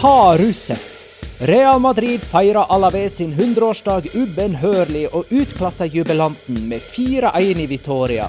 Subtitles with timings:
[0.00, 1.06] Har du sett?
[1.38, 8.28] Real Madrid feirer Alaves sin 100-årsdag ubønnhørlig og utklasser jubilanten med 4-1 i Vitoria.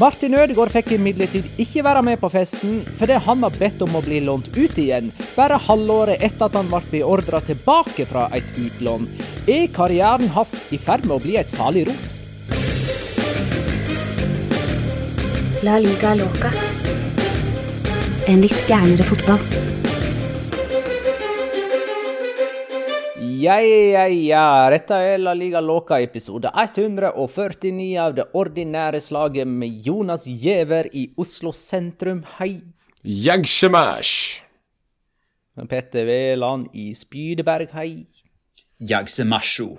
[0.00, 4.02] Martin Ødegaard fikk imidlertid ikke være med på festen, fordi han har bedt om å
[4.02, 9.06] bli lånt ut igjen, bare halvåret etter at han ble beordra tilbake fra et utlån.
[9.46, 12.18] Er karrieren hans i ferd med å bli et salig rot?
[15.62, 16.50] La liga loca.
[18.26, 19.83] En litt gærnere fotball.
[23.44, 24.70] Ja, ja, ja.
[24.72, 31.02] Dette er La Liga Loca episode 149 av det ordinære slaget med Jonas Giæver i
[31.20, 32.22] Oslo sentrum.
[32.38, 32.62] Hei.
[33.02, 34.44] Jagsemash.
[35.68, 37.74] Petter Veland i Spydeberg.
[37.74, 38.06] Hei.
[38.80, 39.74] Jagsemasho.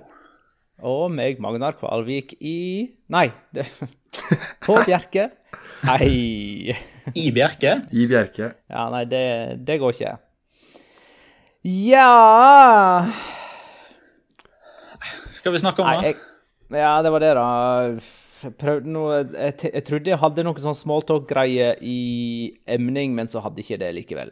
[0.86, 2.60] Og meg, Magnar Kvalvik i
[3.16, 3.30] Nei.
[3.56, 3.66] Det...
[4.68, 5.30] På Bjerke.
[5.88, 6.76] Hei.
[7.16, 7.80] I Bjerke.
[7.90, 8.52] I Bjerke.
[8.70, 9.26] Ja, nei, det,
[9.66, 10.14] det går ikke.
[11.66, 12.12] Ja
[15.46, 16.16] Skal vi snakke om jeg,
[16.74, 17.44] ja, det var det, da.
[18.42, 22.00] Jeg noe Jeg, jeg trodde jeg hadde noe sånn smalltalk-greie i
[22.66, 24.32] emning, men så hadde ikke det likevel.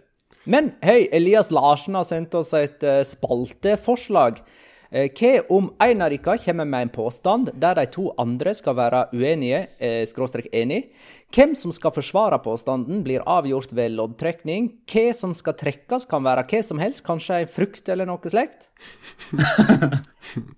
[0.49, 4.41] Men hei, Elias Larsen har sendt oss et uh, spalteforslag.
[4.93, 8.75] Eh, Hva om en av dere kommer med en påstand der de to andre skal
[8.77, 10.91] være uenige, eh, skråstrek enig?
[11.33, 14.69] Hvem som skal forsvare påstanden, blir avgjort ved loddtrekning.
[14.85, 18.69] Hva som skal trekkes, kan være hva som helst, kanskje en frukt eller noe slekt.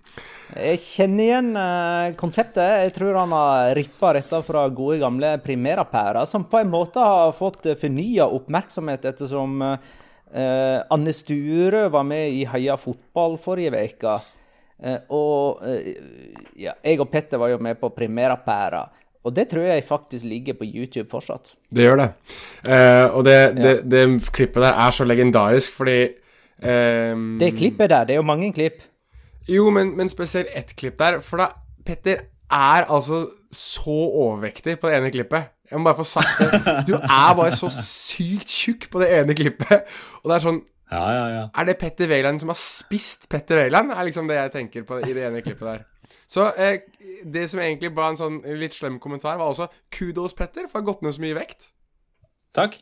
[0.56, 2.84] Jeg kjenner igjen eh, konseptet.
[2.84, 7.32] Jeg tror han har rippa dette fra gode gamle Primera-pæra, som på en måte har
[7.36, 9.94] fått uh, fornya oppmerksomhet ettersom eh,
[10.34, 14.16] Anne Sture var med i Heia fotball forrige uke.
[14.82, 15.96] Eh, og eh,
[16.60, 18.84] ja, jeg og Petter var jo med på Primera-pæra.
[19.26, 21.56] Og det tror jeg faktisk ligger på YouTube fortsatt.
[21.74, 22.10] Det gjør det.
[22.68, 28.04] Eh, og det, det, det klippet der er så legendarisk fordi eh, Det klippet der,
[28.04, 28.84] det er jo mange klipp.
[29.48, 31.18] Jo, men, men spesielt ett klipp der.
[31.20, 31.50] For da
[31.86, 35.50] Petter er altså så overvektig på det ene klippet.
[35.70, 36.74] Jeg må bare få sagt det.
[36.86, 39.86] Du er bare så sykt tjukk på det ene klippet.
[40.22, 41.44] Og det er sånn Ja, ja, ja.
[41.58, 43.90] Er det Petter Wæland som har spist Petter Wæland?
[43.90, 45.86] Er liksom det jeg tenker på i det ene klippet der.
[46.30, 46.84] Så eh,
[47.26, 50.84] det som egentlig var en sånn litt slem kommentar, var også kudos, Petter, for å
[50.84, 51.72] ha gått ned så mye vekt.
[52.54, 52.78] Takk.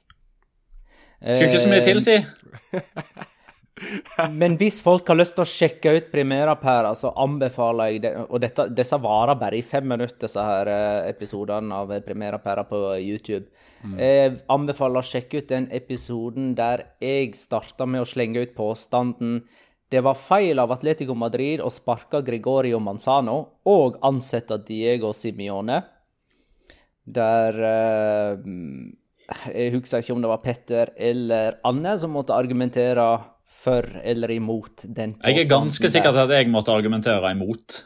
[1.24, 2.18] Skulle ikke så mye til, si.
[4.40, 8.12] Men hvis folk har lyst til å sjekke ut Primera-pæra, så anbefaler jeg det.
[8.28, 12.82] Og dette, disse varer bare i fem minutter, disse her eh, episodene av Primera-pæra på
[13.02, 13.48] YouTube.
[13.98, 19.42] Jeg anbefaler å sjekke ut den episoden der jeg starta med å slenge ut påstanden
[19.92, 23.36] Det var feil av Atletico Madrid å sparke Gregorio Manzano
[23.68, 25.82] og ansette Diego Simione.
[27.04, 28.40] Der eh,
[29.52, 33.04] Jeg husker ikke om det var Petter eller Anne som måtte argumentere
[33.64, 37.80] for eller imot den Jeg er ganske sikker på at jeg måtte argumentere imot.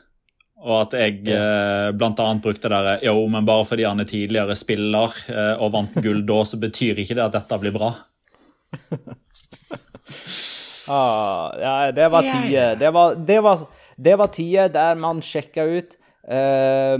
[0.59, 4.57] Og at jeg eh, annet brukte det der, Jo, men bare fordi han er tidligere
[4.59, 7.95] spiller eh, og vant gull da, så betyr ikke det at dette blir bra.
[10.89, 12.77] Ah, ja, det var tider.
[12.81, 13.65] Det var, det var,
[13.97, 16.97] det var tider der man sjekka ut eh,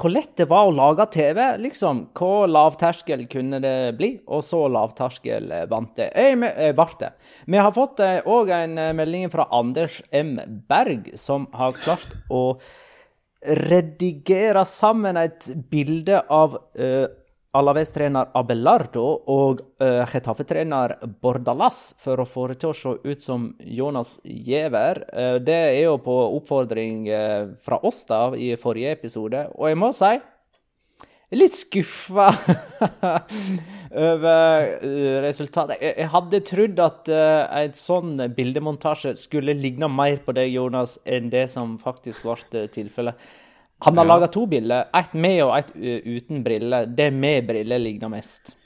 [0.00, 2.06] hvor lett det var å lage TV, liksom.
[2.16, 4.14] Hvor lavterskel kunne det bli?
[4.26, 6.08] Og så lavterskel eh, vant det.
[6.16, 7.12] Jeg me- eh, ble det.
[7.46, 10.38] Vi har fått òg en eh, melding fra Anders M.
[10.68, 12.56] Berg, som har klart å
[13.42, 17.06] redigere sammen et bilde av uh,
[17.52, 23.50] Alaves-trener Abelardo og uh, Getafe-trener Bordalas for å få det til å se ut som
[23.60, 25.02] Jonas Giæver.
[25.12, 29.80] Uh, det er jo på oppfordring uh, fra oss da i forrige episode, og jeg
[29.82, 30.14] må si
[31.32, 32.30] litt skuffa
[34.08, 34.74] over
[35.24, 35.76] resultatet.
[35.80, 41.32] Jeg, jeg hadde trodd at en sånn bildemontasje skulle ligne mer på deg, Jonas, enn
[41.32, 43.16] det som faktisk ble tilfellet.
[43.84, 44.14] Han har Ja.
[44.14, 46.86] laga to bilder, ett med og ett uten briller.
[46.86, 48.56] Det med briller ligner mest.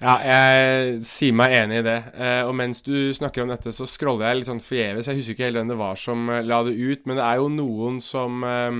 [0.00, 1.96] Ja, jeg sier meg enig i det.
[2.14, 5.08] Eh, og mens du snakker om dette, så scroller jeg litt sånn forgjeves.
[5.10, 7.40] Jeg husker ikke helt hvem det var som eh, la det ut, men det er
[7.40, 8.78] jo noen som eh,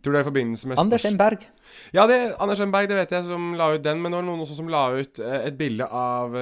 [0.00, 1.44] tror det er i forbindelse med Anders spørs- Berg.
[1.92, 2.70] Ja, det, Anders M.
[2.72, 4.00] Berg, det vet jeg, som la ut den.
[4.00, 6.32] Men det var noen også som la ut et bilde av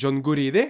[0.00, 0.62] John Goridi,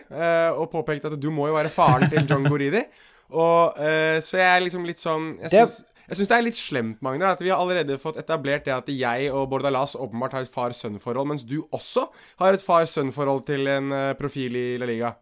[0.57, 2.83] og påpekte at du må jo være faren til John Goridi.
[3.31, 3.77] Og
[4.25, 5.77] Så jeg er liksom litt sånn Jeg syns
[6.11, 8.89] jeg syns det er litt slemt, Magne, at vi har allerede fått etablert det at
[8.91, 12.09] jeg og Bordalas åpenbart har et far-sønn-forhold, mens du også
[12.43, 15.13] har et far-sønn-forhold til en eh, profil i La Liga.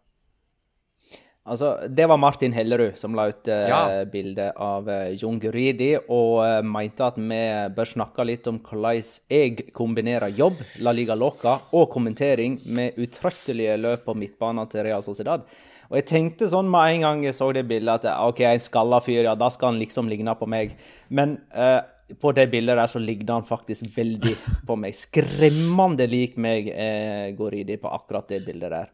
[1.49, 3.79] Altså, det var Martin Hellerud som la ut uh, Ja.
[4.05, 7.39] bilde av uh, Jon Guridi, og uh, mente at vi
[7.73, 8.99] bør snakke litt om hvordan
[9.31, 15.05] jeg kombinerer jobb, La Liga Loca, og kommentering med utrøttelige løp på midtbanen til Real
[15.05, 15.47] Sociedad.
[15.89, 18.99] Og jeg tenkte sånn med en gang jeg så det bildet, at OK, en skalla
[19.01, 20.75] fyr, ja, da skal han liksom ligne på meg.
[21.09, 21.81] Men uh,
[22.21, 24.35] på det bildet der så ligner han faktisk veldig
[24.67, 24.97] på meg.
[24.97, 28.93] Skremmende lik meg, eh, Goridi, på akkurat det bildet der.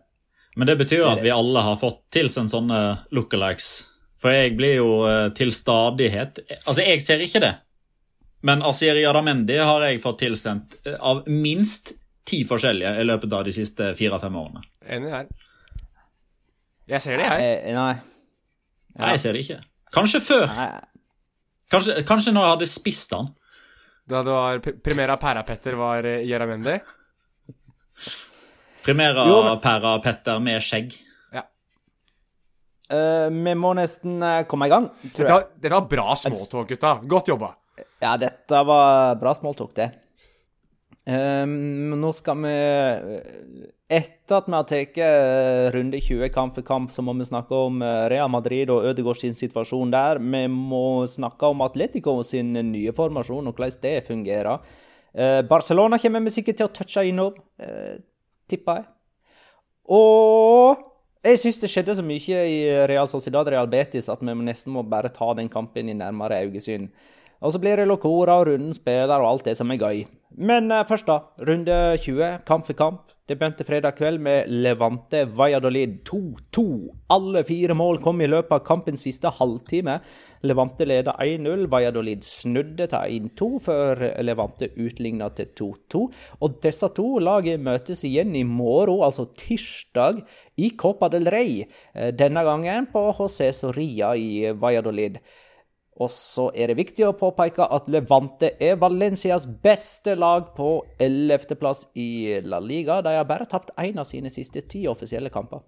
[0.56, 2.82] Men det betyr at vi alle har fått tilsendt sånne
[3.16, 3.70] lookalikes.
[4.22, 7.52] For jeg blir jo eh, til stadighet Altså, jeg ser ikke det.
[8.46, 11.92] Men Asieri Adamendi har jeg fått tilsendt eh, av minst
[12.26, 14.64] ti forskjellige i løpet av de siste fire-fem årene.
[14.96, 15.28] Enig her.
[16.90, 17.74] Jeg ser det, jeg.
[17.74, 17.74] Nei.
[17.74, 17.96] nei.
[18.96, 19.58] Nei, jeg ser det ikke.
[19.96, 20.52] Kanskje før.
[21.72, 23.32] Kanskje, kanskje når jeg hadde spist den.
[24.06, 26.76] Da det var Primera Pæra-Petter var uh, Jeramendi.
[28.86, 30.94] Primera Jo, men- Pæra Petter med skjegg.
[32.86, 34.84] Eh, vi må nesten eh, komme i gang,
[35.16, 35.46] tror jeg.
[35.58, 36.92] dette var bra smalltalk, gutta.
[37.10, 37.48] Godt jobba.
[37.98, 39.88] Ja, dette var bra smalltalk, det.
[41.06, 42.54] Um, nå skal vi
[43.86, 47.54] Etter at vi har tatt eh, runde 20 kamp for kamp, så må vi snakke
[47.68, 50.18] om eh, Real Madrid og Ødegaard sin situasjon der.
[50.18, 54.66] Vi må snakke om Atletico sin nye formasjon og hvordan det fungerer.
[55.14, 57.38] Eh, Barcelona kommer vi sikkert til å touche innom,
[58.50, 58.90] tipper jeg.
[59.94, 60.82] Og
[61.22, 62.60] jeg syns det skjedde så mye i
[62.90, 66.90] Real Sociedad Real Betis at vi nesten må bare ta den kampen i nærmere øyesyn.
[67.46, 70.08] Og så blir det Locora og runden spiller og alt det som er gøy.
[70.42, 71.22] Men først, da.
[71.38, 73.12] Runde 20, kamp for kamp.
[73.26, 76.64] Det begynte fredag kveld med Levante Valladolid 2-2.
[77.10, 79.96] Alle fire mål kom i løpet av kampens siste halvtime.
[80.46, 81.64] Levante leda 1-0.
[81.74, 86.04] Valladolid snudde til 1-2 før Levante utligna til 2-2.
[86.46, 90.22] Og disse to lagene møtes igjen i morgen, altså tirsdag,
[90.62, 91.64] i Copa del Rey.
[91.98, 95.18] Eh, Denne gangen på José Soria i Valladolid.
[95.96, 101.86] Og så er det viktig å påpeke at Levante er Valencias beste lag på 11.-plass
[101.96, 103.00] i La Liga.
[103.06, 105.64] De har bare tapt én av sine siste ti offisielle kamper.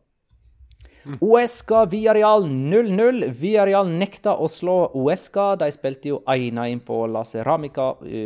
[1.24, 3.30] Uesca Villarreal 0-0.
[3.40, 5.54] Villarreal nekta å slå Uesca.
[5.62, 8.26] De spilte jo 1-1 på La Ceramica i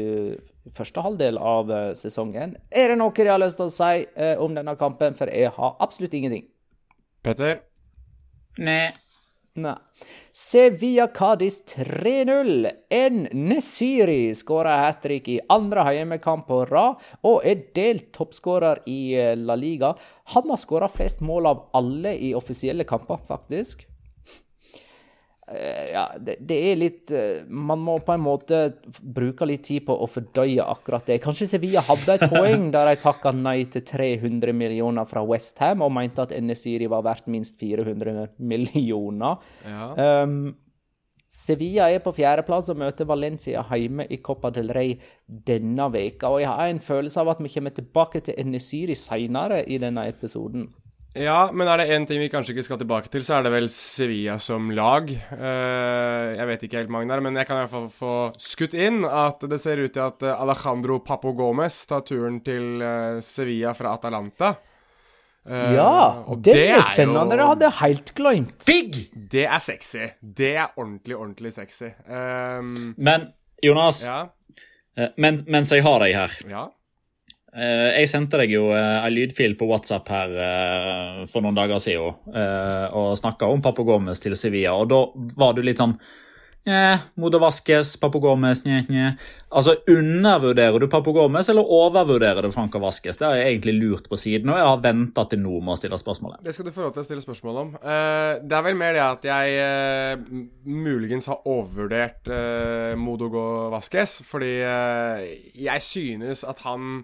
[0.73, 2.55] første halvdel av eh, sesongen.
[2.73, 5.13] Er det noe dere har lyst til å si eh, om denne kampen?
[5.17, 6.47] For jeg har absolutt ingenting.
[7.25, 7.61] Petter.
[8.57, 8.89] Nei.
[10.31, 12.69] Sevilla Cádiz 3-0.
[12.89, 19.13] En Nesiri skåra hat trick i andre hjemmekamp på rad, og er delt toppskårer i
[19.19, 19.93] eh, La Liga.
[20.35, 23.90] Han har skåra flest mål av alle i offisielle kamper, faktisk.
[25.53, 28.61] Eh, ja, det, det er litt eh, Man må på en måte
[29.01, 31.19] bruke litt tid på å fordøye akkurat det.
[31.23, 35.93] Kanskje Sevilla hadde et poeng der de takka nei til 300 millioner fra Westham og
[35.95, 39.41] mente at Nesiri var verdt minst 400 millioner.
[39.67, 40.23] Ja.
[40.23, 40.53] Um,
[41.31, 44.97] Sevilla er på fjerdeplass og møter Valencia hjemme i Copa del Rey
[45.47, 49.61] denne veka, og jeg har en følelse av at vi kommer tilbake til Nesiri seinere
[49.63, 50.67] i denne episoden.
[51.13, 53.51] Ja, men er det én ting vi kanskje ikke skal tilbake til, så er det
[53.51, 55.09] vel Sevilla som lag.
[55.11, 59.01] Eh, jeg vet ikke helt, Magnar, men jeg kan i hvert fall få skutt inn
[59.03, 63.73] at det ser ut til at eh, Alejandro Papo Gomez tar turen til eh, Sevilla
[63.75, 64.53] fra Atalanta.
[65.43, 67.35] Eh, Ja, og det er jo- spennende.
[67.35, 68.65] Det hadde jeg helt glemt.
[68.71, 68.99] Digg!
[69.35, 70.07] Det er sexy.
[70.23, 71.91] Det er ordentlig, ordentlig sexy.
[72.07, 74.21] Um, Men Jonas, ja.
[74.95, 76.69] eh, mens, mens jeg har deg her Ja.
[77.55, 81.81] Eh, Jeg sendte deg jo eh, en lydfil på WhatsApp her eh, for noen dager
[81.83, 82.35] siden
[82.97, 85.05] og snakka om Papo Gomez til Sevilla, og da
[85.39, 85.97] var du litt sånn
[86.61, 89.07] Nja, Modo Vasques, Papo Gomez, nje, nje.
[89.49, 93.17] Altså, Undervurderer du Papo Gomez, eller overvurderer du Franco Vasques?
[93.17, 95.77] Det har jeg egentlig lurt på siden, og jeg har venta til nå med å
[95.79, 96.43] stille spørsmålet.
[96.45, 97.71] Det skal du få lov til å stille spørsmål om.
[98.45, 102.29] Det er vel mer det at jeg muligens har overvurdert
[103.01, 107.01] Modogo Vasques, fordi jeg synes at han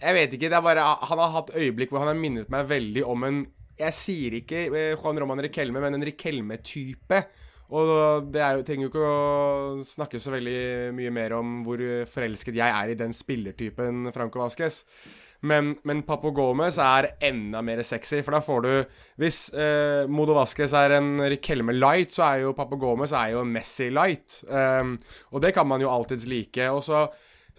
[0.00, 2.68] Jeg vet ikke, det er bare Han har hatt øyeblikk hvor han har minnet meg
[2.70, 3.44] veldig om en
[3.80, 7.22] Jeg sier ikke eh, Juan Roman Riquelme, men en Riquelme-type.
[7.70, 11.80] Og det er jo, trenger jo ikke å snakke så veldig mye mer om hvor
[12.10, 14.82] forelsket jeg er i den spillertypen Franco Vasques.
[15.40, 18.72] Men, men Papo Gomez er enda mer sexy, for da får du
[19.20, 23.46] Hvis eh, Modo Vasques er en Riquelme light, så er jo Papo Gomez er jo
[23.48, 24.42] Messi light.
[24.48, 24.98] Um,
[25.32, 26.68] og det kan man jo alltids like.
[26.68, 27.06] Og så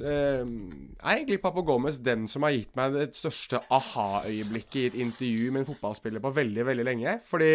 [0.08, 5.51] er egentlig Papo Gomez den som har gitt meg det største aha-øyeblikket i et intervju
[5.51, 7.17] med en fotballspiller på veldig, veldig lenge.
[7.27, 7.51] Fordi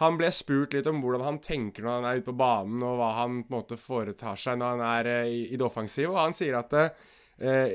[0.00, 2.98] han ble spurt litt om hvordan han tenker når han er ute på banen, og
[2.98, 6.12] hva han på en måte foretar seg når han er eh, i, i det offensive.
[6.14, 6.92] Og han sier at eh,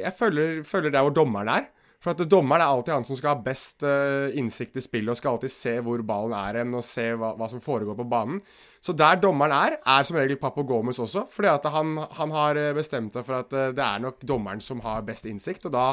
[0.02, 1.70] jeg følger, følger der hvor dommeren er.
[2.04, 5.18] For at dommeren er alltid han som skal ha best uh, innsikt i spillet og
[5.18, 8.44] skal alltid se hvor ballen er hen og se hva, hva som foregår på banen.
[8.84, 11.26] Så der dommeren er, er som regel Papo Gomez også.
[11.34, 14.62] Fordi at han, han har eh, bestemt seg for at uh, det er nok dommeren
[14.62, 15.88] som har best innsikt, og da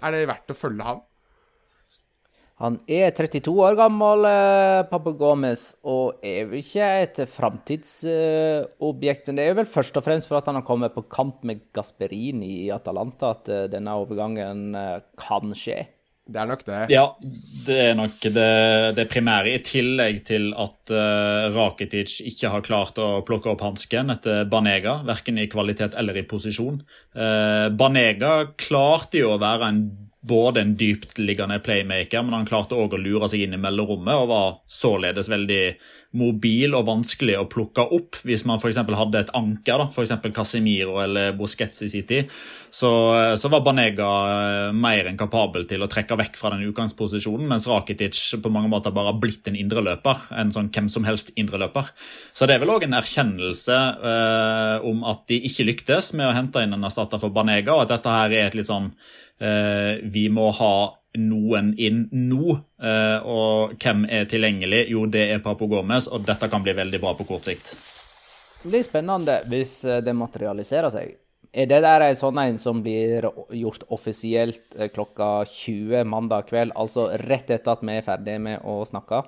[0.00, 1.04] er det verdt å følge han.
[2.60, 9.30] Han er 32 år gammel, eh, Papa Gomez, og er vel ikke et framtidsobjekt.
[9.30, 11.62] Men det er vel først og fremst for at han har kommet på kamp med
[11.72, 15.86] Gasperini i Atalanta at eh, denne overgangen eh, kan skje.
[16.30, 16.80] Det er nok det.
[16.92, 17.04] Ja,
[17.66, 18.50] det er nok det,
[18.94, 24.14] det primære, i tillegg til at uh, Rakitic ikke har klart å plukke opp hansken
[24.14, 26.78] etter Banega, verken i kvalitet eller i posisjon.
[27.16, 29.82] Uh, Banega klarte jo å være en,
[30.20, 34.28] både en dyptliggende playmaker, men han klarte òg å lure seg inn i mellomrommet og
[34.28, 35.62] var således veldig
[36.20, 38.82] mobil og vanskelig å plukke opp hvis man f.eks.
[38.82, 40.12] hadde et anker, da, f.eks.
[40.36, 42.34] Casemiro eller Busquets i sin tid.
[42.68, 42.90] Så,
[43.40, 47.68] så var Banega eh, mer enn kapabel til å trekke vekk fra den utgangsposisjonen, mens
[47.70, 50.26] Rakitic på mange måter bare har blitt en indreløper.
[50.42, 51.94] En sånn hvem som helst indreløper.
[52.36, 53.80] Så det er vel òg en erkjennelse
[54.12, 57.86] eh, om at de ikke lyktes med å hente inn en erstatter for Banega, og
[57.86, 58.92] at dette her er et litt sånn
[59.40, 60.74] Vi må ha
[61.18, 62.56] noen inn nå.
[62.82, 64.84] Eh, og hvem er tilgjengelig?
[64.92, 67.72] Jo, det er Papo Gomez, og dette kan bli veldig bra på kort sikt.
[68.60, 71.16] Det blir spennende hvis eh, det materialiserer seg.
[71.50, 73.26] Er det der en sånn en som blir
[73.58, 78.62] gjort offisielt eh, klokka 20 mandag kveld, altså rett etter at vi er ferdige med
[78.62, 79.24] å snakke?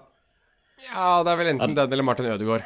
[0.82, 2.64] Ja, det er vel enten den eller Martin Ødegaard.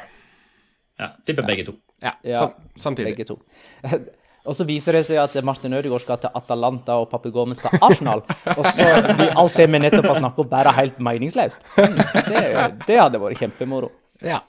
[0.97, 1.77] Ja, Tipper begge to.
[2.01, 3.15] Ja, Ja, sam samtidig.
[3.15, 3.41] Begge to.
[4.47, 7.83] Og så viser det seg at Martin Ødegaard skal til Atalanta og Papi Gomez til
[7.83, 8.23] Arsenal.
[8.55, 8.87] Og så
[9.17, 11.61] blir alt det vi nettopp har snakket om, bare helt meningsløst.
[11.77, 12.47] Det,
[12.87, 13.91] det hadde vært kjempemoro.
[14.23, 14.41] Ja.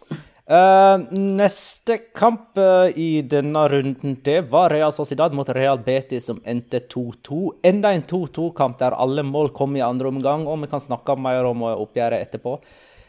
[0.49, 6.38] Uh, neste kamp eh, i denne runden, det var Real Sociedad mot Real Betis, som
[6.49, 7.40] endte 2-2.
[7.69, 11.50] Enda en 2-2-kamp der alle mål kom i andre omgang, og vi kan snakke mer
[11.50, 12.57] om eh, oppgjøret etterpå.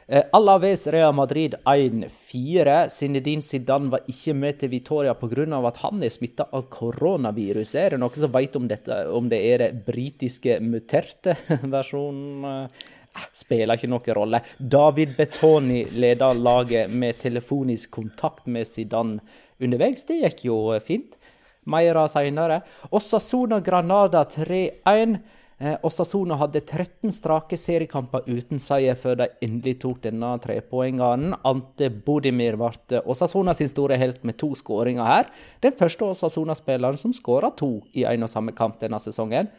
[0.10, 2.90] Uh, Alaves Real Madrid 1-4.
[2.90, 5.68] Zinedine Zidane var ikke med til Vitoria pga.
[5.68, 7.76] at han er smitta av koronavirus.
[7.76, 11.36] Er det noen som vet om, dette, om det er det britiske muterte
[11.76, 12.44] versjonen?
[12.44, 12.88] Eh,
[13.38, 14.42] spiller ikke noen rolle.
[14.58, 19.20] David Betoni leder laget med telefonisk kontakt med Zidane
[19.62, 20.08] underveis.
[20.10, 21.20] Det gikk jo fint.
[21.70, 22.64] Meira seinere.
[22.98, 25.20] Sona Granada 3-1.
[25.60, 31.34] Eh, Osasuna hadde 13 strake seriekamper uten seier før de endelig tok denne trepoengeren.
[31.44, 35.28] Ante Bodimir ble Osasona sin store helt med to skåringer her.
[35.60, 39.52] Den første Osasona-spilleren som skåra to i en og samme kamp denne sesongen.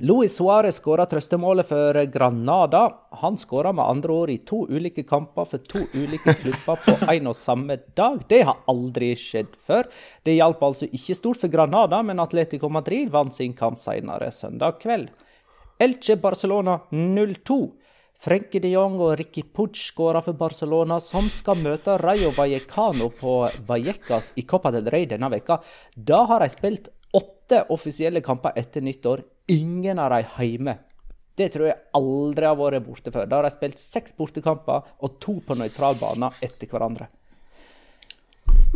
[0.00, 2.84] Luis Suárez skåra trøstemålet for Granada.
[3.18, 7.26] Han skåra med andre ord i to ulike kamper for to ulike klubber på en
[7.26, 8.20] og samme dag.
[8.30, 9.88] Det har aldri skjedd før.
[10.22, 14.78] Det hjalp altså ikke stort for Granada, men Atletico Madrid vant sin kamp senere søndag
[14.84, 15.08] kveld.
[15.82, 17.56] Elche Barcelona 0-2.
[18.22, 23.34] Frenkie de Jong og Ricky Puig skåra for Barcelona, som skal møte Rayo Vallecano på
[23.66, 25.58] Vallecas i Copa del Rey denne veka.
[25.94, 26.86] Da har de spilt
[27.18, 29.26] åtte offisielle kamper etter nyttår.
[29.48, 30.78] Ingen av dem hjemme.
[31.38, 33.28] Det tror jeg aldri har vært borte før.
[33.30, 37.06] Da har de spilt seks bortekamper og to på nøytral bane etter hverandre.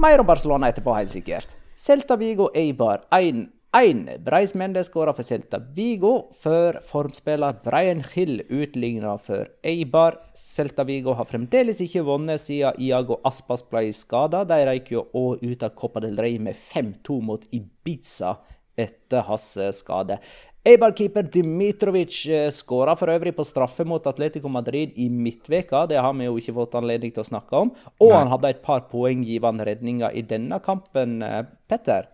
[0.01, 1.57] Mer om Barcelona etterpå, helt sikkert.
[1.77, 4.01] Celta Vigo Eibar 1 1.
[4.25, 10.19] Breis Mendes skåra for Celta Vigo, før formspiller Brian Hill utligna for Eibar.
[10.37, 14.43] Celta Vigo har fremdeles ikke vunnet siden Iago Aspas ble skada.
[14.49, 18.35] De røyk jo òg ut av Copa del Rey med 5-2 mot Ibiza
[18.77, 20.21] etter hans skade.
[20.65, 22.21] Eibar-keeper Dimitrovic
[22.55, 25.87] skåra for øvrig på straffe mot Atletico Madrid i midtveka.
[25.91, 27.73] Det har vi jo ikke fått anledning til å snakke om.
[27.99, 31.19] Og han hadde et par poenggivende redninger i denne kampen,
[31.67, 32.07] Petter.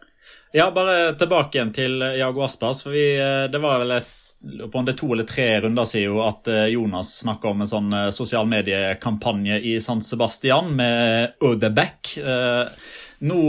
[0.56, 2.82] Ja, bare tilbake igjen til Jago Aspas.
[2.86, 3.04] for vi,
[3.52, 4.08] Det var vel et,
[4.72, 9.60] på det to eller tre runder siden at Jonas snakka om en sånn sosial mediekampanje
[9.60, 12.16] i San Sebastian med Odebeck.
[13.26, 13.40] Nå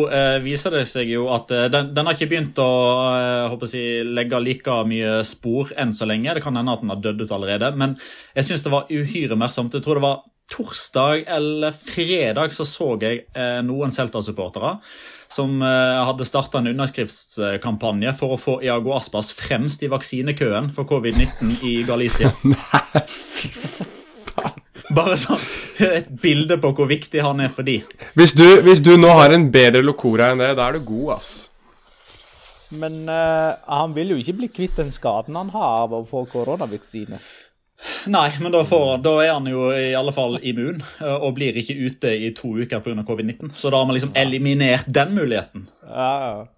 [0.42, 2.70] viser det seg jo at den, den har ikke begynt å
[3.52, 6.34] håper jeg, legge like mye spor enn så lenge.
[6.34, 7.70] Det kan hende at den har dødd ut allerede.
[7.78, 7.94] Men
[8.34, 9.78] jeg syns det var uhyre mersomt.
[9.78, 13.28] Jeg tror det var torsdag eller fredag så så jeg
[13.68, 14.80] noen Celta-supportere
[15.30, 21.62] som hadde starta en underskriftskampanje for å få Iago Aspas fremst i vaksinekøen for covid-19
[21.70, 22.34] i Galicia.
[24.98, 25.42] Bare sånn
[25.86, 27.80] et bilde på hvor viktig han er for de.
[28.18, 31.20] Hvis du, hvis du nå har en bedre locora enn det, da er du god,
[31.20, 31.30] ass.
[32.70, 36.26] Men uh, han vil jo ikke bli kvitt den skaden han har av å få
[36.30, 37.22] koronavaksine.
[38.12, 41.78] Nei, men da, får, da, er han jo i alle fall immun og blir ikke
[41.80, 43.06] ute i to uker pga.
[43.08, 43.54] covid-19.
[43.56, 45.70] Så da har man liksom eliminert den muligheten.
[45.88, 46.50] Ja,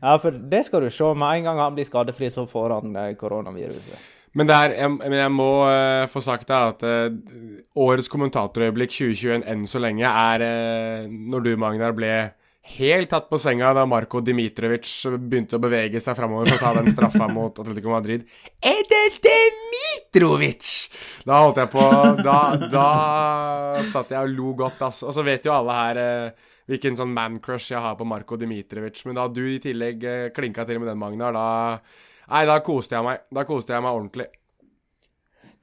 [0.00, 1.12] ja, for det skal du se.
[1.14, 4.15] Med en gang han blir skadefri, så får han koronaviruset.
[4.36, 9.62] Men, er, jeg, jeg, må uh, få sagt deg at uh, årets kommentatorøyeblikk 2021 enn
[9.68, 12.12] så lenge er uh, når du, Magnar, ble
[12.76, 16.80] helt tatt på senga da Marko Dimitrovic begynte å bevege seg framover for å ta
[16.80, 18.26] den straffa mot Atletico Madrid.
[18.58, 20.72] Er det Dimitrovic?!
[21.26, 21.84] Da holdt jeg på
[22.26, 22.40] Da,
[22.72, 22.88] da
[23.86, 25.10] satt jeg og lo godt, altså.
[25.10, 28.98] Og så vet jo alle her eh, hvilken sånn man-crush jeg har på Marko Dimitrovic.
[29.06, 31.46] Men da du i tillegg eh, klinka til med den, Magnar, da
[32.32, 33.22] Nei, da koste jeg meg.
[33.34, 34.26] Da koste jeg meg ordentlig.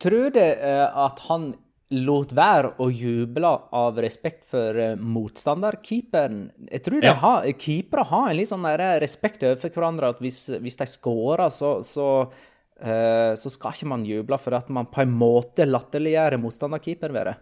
[0.03, 1.53] Tror du eh, at han
[1.93, 6.47] lot være å juble av respekt for uh, motstanderkeeperen.
[6.71, 7.13] Jeg tror ja.
[7.21, 8.65] har, keepere har en litt sånn
[9.03, 10.13] respekt overfor hverandre.
[10.15, 14.71] At hvis, hvis de scorer, så, så, uh, så, skal ikke man juble for at
[14.73, 17.19] man på en måte latterliggjør motstanderkeeperen.
[17.19, 17.35] Være.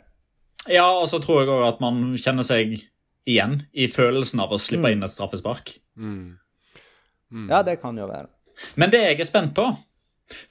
[0.69, 2.75] Ja, og så tror jeg òg at man kjenner seg
[3.29, 4.93] igjen i følelsen av å slippe mm.
[4.97, 5.75] inn et straffespark.
[5.95, 6.38] Mm.
[7.31, 7.47] Mm.
[7.47, 8.27] Ja, det kan jo være.
[8.76, 9.69] Men det jeg er spent på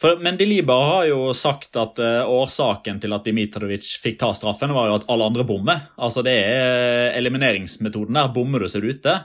[0.01, 4.91] for Mendeliba har jo sagt at uh, årsaken til at Dimitrovic fikk ta straffen, var
[4.91, 5.87] jo at alle andre bommer.
[5.97, 8.33] Altså Det er elimineringsmetoden der.
[8.35, 9.17] Bommer du, så er du ute.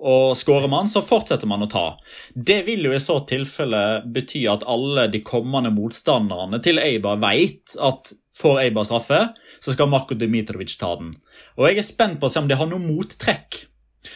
[0.00, 1.84] Og skårer man, så fortsetter man å ta.
[2.32, 7.76] Det vil jo i så tilfelle bety at alle de kommende motstanderne til Eibar vet
[7.76, 9.18] at får Eibar straffe,
[9.60, 11.12] så skal Marko Dimitrovic ta den.
[11.58, 13.66] Og jeg er spent på å se om det har noe mottrekk.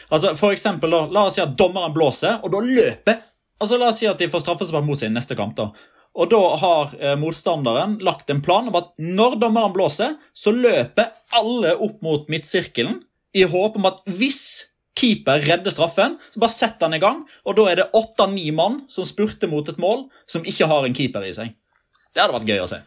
[0.09, 3.21] Altså for eksempel, da, La oss si at dommeren blåser, og da løper
[3.63, 5.57] Altså, La oss si at de får straffespark mot seg i neste kamp.
[5.59, 5.71] da.
[6.15, 11.13] Og Da har eh, motstanderen lagt en plan om at når dommeren blåser, så løper
[11.35, 13.03] alle opp mot midtsirkelen
[13.35, 17.25] i håp om at hvis keeper redder straffen, så bare setter han i gang.
[17.47, 20.95] Og da er det åtte-ni mann som spurter mot et mål som ikke har en
[20.95, 21.55] keeper i seg.
[22.15, 22.79] Det hadde vært gøy å se.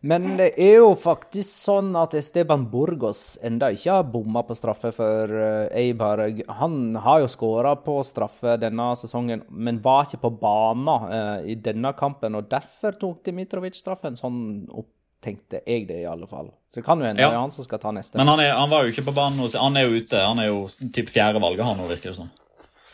[0.00, 4.92] Men det er jo faktisk sånn at Esteban Burgos enda ikke har bomma på straffe
[4.94, 6.22] for uh, Eibar.
[6.60, 11.56] Han har jo skåra på straffe denne sesongen, men var ikke på banen eh, i
[11.58, 12.36] denne kampen.
[12.38, 14.18] og Derfor tok Dimitrovic straffen.
[14.18, 16.52] Sånn opptenkte jeg det, i alle fall.
[16.70, 17.32] Så det kan jo hende ja.
[17.32, 18.18] det er han som skal ta neste.
[18.20, 19.42] Men han, er, han var jo ikke på banen.
[19.56, 20.22] Han er jo ute.
[20.22, 22.32] Han er jo typ fjerde valget, han nå, virker det som.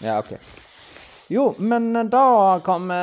[0.02, 0.36] Ja, ok.
[1.32, 2.96] Jo, men da kan vi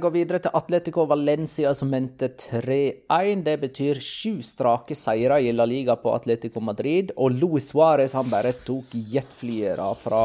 [0.00, 3.42] gå videre til Atletico Valencia, som endte 3-1.
[3.44, 7.12] Det betyr sju strake seire i La Liga på Atletico Madrid.
[7.20, 10.22] Og Luis Suárez han bare tok jetflyere fra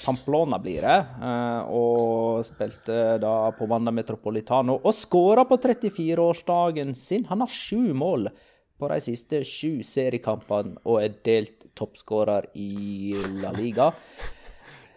[0.00, 0.98] Pamplona, blir det.
[1.28, 4.80] Eh, og spilte da på Wanda Metropolitano.
[4.82, 7.28] Og skåra på 34-årsdagen sin.
[7.30, 8.32] Han har sju mål
[8.80, 13.92] på de siste sju seriekampene og er delt toppskårer i La Liga.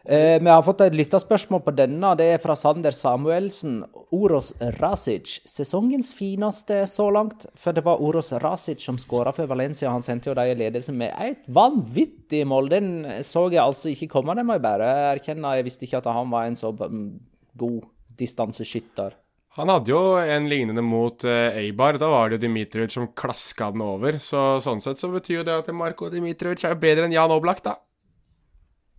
[0.06, 2.10] Eh, vi har fått et lytterspørsmål på denne.
[2.20, 3.86] Det er fra Sander Samuelsen.
[4.12, 5.38] Oros Rasic.
[5.48, 7.46] Sesongens fineste så langt.
[7.56, 9.94] For det var Oros Rasic som skåra for Valencia.
[9.94, 12.68] Han sendte jo dem i ledelse med et vanvittig mål.
[12.74, 12.90] Den
[13.24, 15.56] så jeg altså ikke komme, det må jeg bare erkjenne.
[15.56, 17.80] Jeg visste ikke at han var en så god
[18.20, 19.16] distanseskytter.
[19.56, 21.96] Han hadde jo en lignende mot uh, Eibar.
[22.02, 24.18] Da var det jo Dimitrovic som klaska den over.
[24.20, 27.64] Så sånn sett så betyr jo det at Marko Dimitrovic er bedre enn Jan Oblak,
[27.64, 27.78] da.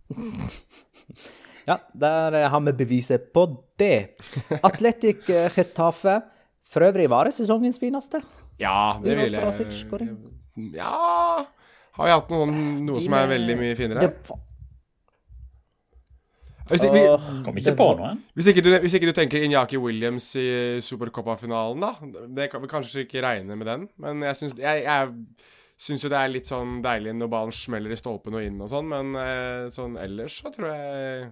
[1.65, 3.47] Ja, der har vi beviset på
[3.79, 4.17] det.
[4.67, 6.19] Atletic Getafe.
[6.69, 8.21] For øvrig var det sesongens fineste.
[8.59, 10.07] Ja, det vil jeg.
[10.75, 11.45] Ja
[11.95, 14.05] Har vi hatt noen, noe som er veldig mye finere?
[14.05, 14.37] Det
[16.65, 17.01] Hvis, vi,
[17.45, 18.13] Kom ikke på noe.
[18.33, 22.23] hvis, ikke du, hvis ikke du tenker Inyaki Williams i Supercopa-finalen, da.
[22.39, 25.11] Det kan vi kanskje ikke regne med den, men jeg syns, jeg, jeg
[25.77, 28.71] syns jo det er litt sånn deilig når ballen smeller i stolpen og inn og
[28.71, 31.27] sånn, men eh, sånn ellers så tror jeg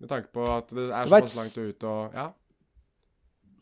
[0.00, 2.30] Med tanke på at det er såpass langt ut og Ja.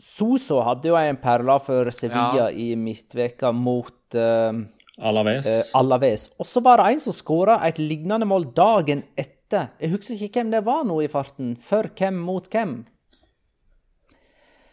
[0.05, 1.91] Soso hadde jo en perle for Ja.
[1.95, 4.53] Sevilla i midtveka mot uh,
[4.99, 5.47] Alaves.
[5.47, 6.31] Uh, Alaves.
[6.39, 9.71] Og så var det en som skåra et lignende mål dagen etter.
[9.81, 11.57] Jeg husker ikke hvem det var nå i farten.
[11.57, 12.85] For hvem mot hvem?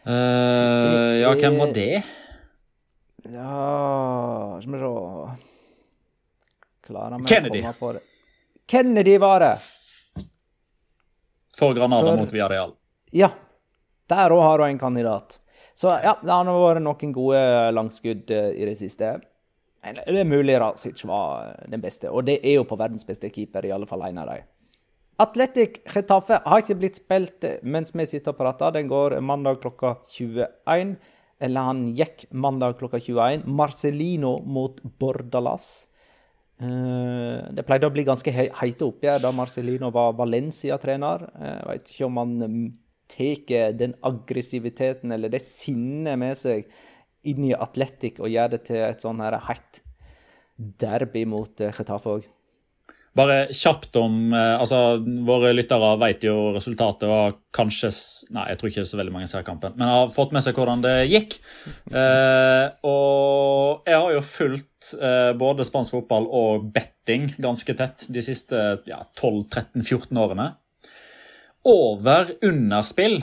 [0.02, 2.02] Uh, ja, hvem var det?
[3.30, 4.88] Ja Skal vi se
[6.82, 8.02] Klarer vi å komme på det?
[8.66, 9.54] Kennedy var det.
[11.58, 12.74] For Granada For- mot Villarreal.
[13.12, 13.28] Ja.
[14.08, 15.38] Der òg har du en kandidat.
[15.74, 19.14] Så ja, det har vært noen gode langskudd eh, i det siste.
[19.82, 23.30] Det er mulig Rasic var eh, den beste, og det er jo på verdens beste
[23.32, 24.44] keeper, i alle fall en av dem.
[25.22, 28.74] Atletic Getafe har ikke blitt spilt eh, mens vi sitter og prater.
[28.74, 30.96] Den går mandag klokka 21.
[31.42, 33.46] Eller han gikk mandag klokka 21.
[33.46, 35.86] Marcelino mot Bordalas.
[36.62, 41.26] Eh, det pleide å bli ganske he heite oppgjør da Marcelino var Valencia-trener.
[41.34, 42.66] Eh, Jeg vet ikke om han mm,
[43.12, 46.68] tar den aggressiviteten eller det sinnet med seg
[47.28, 49.82] inn i Atletic og gjør det til et sånn her hett
[50.56, 52.30] derby mot Getafe òg.
[53.12, 54.96] Bare kjapt om eh, altså
[55.26, 57.90] Våre lyttere vet jo resultatet og kanskje
[58.32, 60.80] Nei, jeg tror ikke så veldig mange ser kampen, men har fått med seg hvordan
[60.84, 61.36] det gikk.
[61.92, 68.24] Eh, og jeg har jo fulgt eh, både spansk fotball og betting ganske tett de
[68.24, 70.48] siste ja, 12-13-14 årene.
[71.68, 73.20] Over-underspill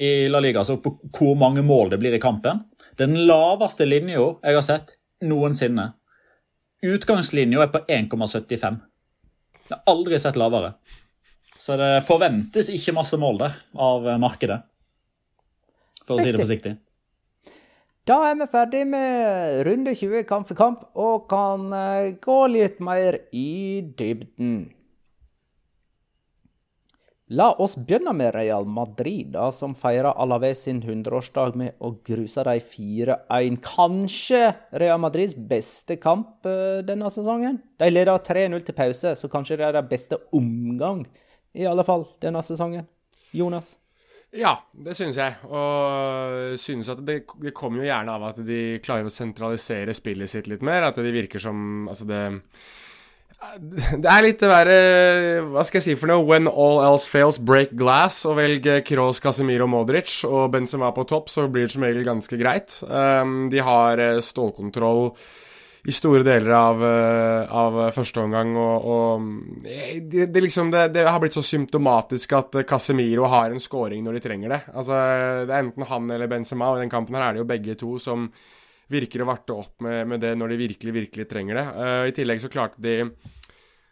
[0.00, 2.62] i La Liga, altså på hvor mange mål det blir i kampen.
[2.96, 4.94] Den laveste linja jeg har sett
[5.26, 5.90] noensinne.
[6.86, 8.78] Utgangslinja er på 1,75.
[9.70, 10.74] Jeg har aldri sett lavere.
[11.60, 14.62] Så det forventes ikke masse mål der av markedet.
[16.06, 16.76] For å si det forsiktig.
[18.08, 22.80] Da er vi ferdig med runde 20 kamp for kamp og kan eh, gå litt
[22.82, 24.70] mer i dybden.
[27.30, 32.42] La oss begynne med Real Madrid, da, som feirer Alaves sin 100-årsdag med å gruse
[32.48, 33.60] de 4-1.
[33.62, 34.40] Kanskje
[34.82, 37.60] Real Madrids beste kamp eh, denne sesongen.
[37.78, 41.04] De leder 3-0 til pause, så kanskje det er deres beste omgang,
[41.54, 42.90] i alle fall, denne sesongen.
[43.30, 43.76] Jonas?
[44.34, 45.38] Ja, det synes jeg.
[45.46, 50.34] Og synes at det, det kommer jo gjerne av at de klarer å sentralisere spillet
[50.34, 50.90] sitt litt mer.
[50.90, 52.24] At det virker som Altså, det
[53.40, 54.80] Det er litt det derre
[55.48, 56.24] Hva skal jeg si for noe?
[56.28, 58.22] When all else fails, break glass.
[58.28, 62.40] Og velg Kroos, Casemiro, Modric og Benzema på topp, så blir det som regel ganske
[62.40, 62.76] greit.
[62.84, 65.08] Um, de har eh, stålkontroll
[65.88, 70.90] i store deler av, eh, av første omgang, og, og eh, det, det, liksom, det,
[70.92, 74.60] det har blitt så symptomatisk at Casemiro har en scoring når de trenger det.
[74.74, 75.00] Altså,
[75.48, 77.78] Det er enten han eller Benzema, og i den kampen her er det jo begge
[77.80, 78.28] to som
[78.90, 81.66] virker å varte opp med, med det når de virkelig, virkelig trenger det.
[81.76, 82.96] Uh, I tillegg så klarte de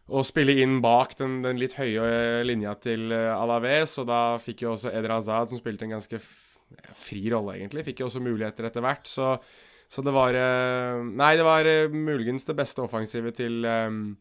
[0.08, 4.62] å spille inn bak den, den litt høye linja til eh, Alaves, og da fikk
[4.64, 6.16] jo også Eder Hazard, som spilte en ganske
[6.96, 9.04] fri rolle, egentlig, fikk jo også muligheter etter hvert.
[9.04, 9.34] så
[9.88, 14.18] så det var uh, Nei, det var uh, muligens det beste offensivet til, um,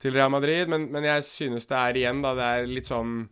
[0.00, 3.26] til Real Madrid, men, men, jeg synes det er igjen, da, det er litt sånn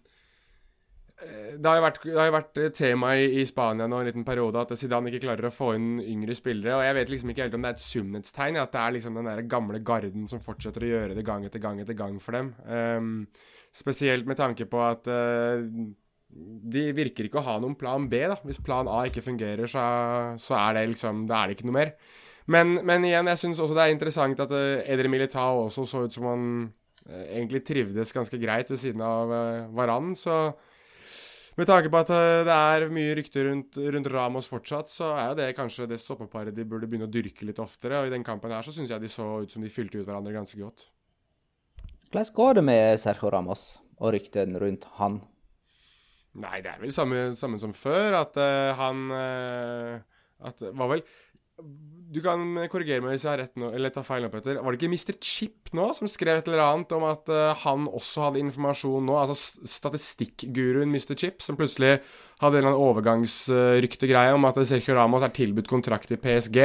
[1.19, 4.75] det har jo vært, har vært tema i, i, Spania nå en liten periode at
[4.79, 6.77] Zidane ikke klarer å få inn yngre spillere.
[6.77, 9.19] og Jeg vet liksom ikke helt om det er et sunnhetstegn, at det er liksom
[9.19, 12.39] den der gamle garden som fortsetter å gjøre det gang etter gang etter gang for
[12.39, 12.53] dem.
[12.71, 13.11] Um,
[13.75, 15.59] spesielt med tanke på at uh,
[16.29, 18.23] de virker ikke å ha noen plan B.
[18.31, 18.39] da.
[18.47, 19.83] Hvis plan A ikke fungerer, så,
[20.39, 21.95] så er det liksom, da er det ikke noe mer.
[22.49, 26.07] Men, men igjen, jeg syns også det er interessant at uh, Edre Militao også så
[26.07, 26.49] ut som han
[27.11, 30.15] uh, egentlig trivdes ganske greit ved siden av uh, Varan.
[30.17, 30.37] Så
[31.59, 35.33] med tanke på at uh, det er mye rykter rundt, rundt, Ramos fortsatt, så er
[35.33, 37.99] jo det kanskje det stoppeparet de burde begynne å dyrke litt oftere.
[37.99, 40.07] Og i den kampen her så syns jeg de så ut som de fylte ut
[40.07, 40.87] hverandre ganske godt.
[42.09, 43.69] Hvordan går det med Sergio Ramos?
[43.99, 45.21] og ryktene rundt han?
[46.39, 48.21] Nei, det er vel samme, samme som før.
[48.21, 49.99] At uh, han uh,
[50.49, 51.03] At var vel
[52.09, 52.41] Du kan
[52.73, 54.61] korrigere meg hvis jeg har rett nå, eller tar feil nå, Petter.
[54.65, 55.19] Var det ikke Mr.
[55.21, 59.19] Chip nå som skrev et eller annet om at uh, han også hadde informasjon nå?
[59.21, 61.13] Altså statistikkguruen Mr.
[61.19, 61.99] Chip, som plutselig
[62.41, 66.63] hadde en eller annen overgangsryktegreie om at Sergio Ramos er tilbudt kontrakt i PSG.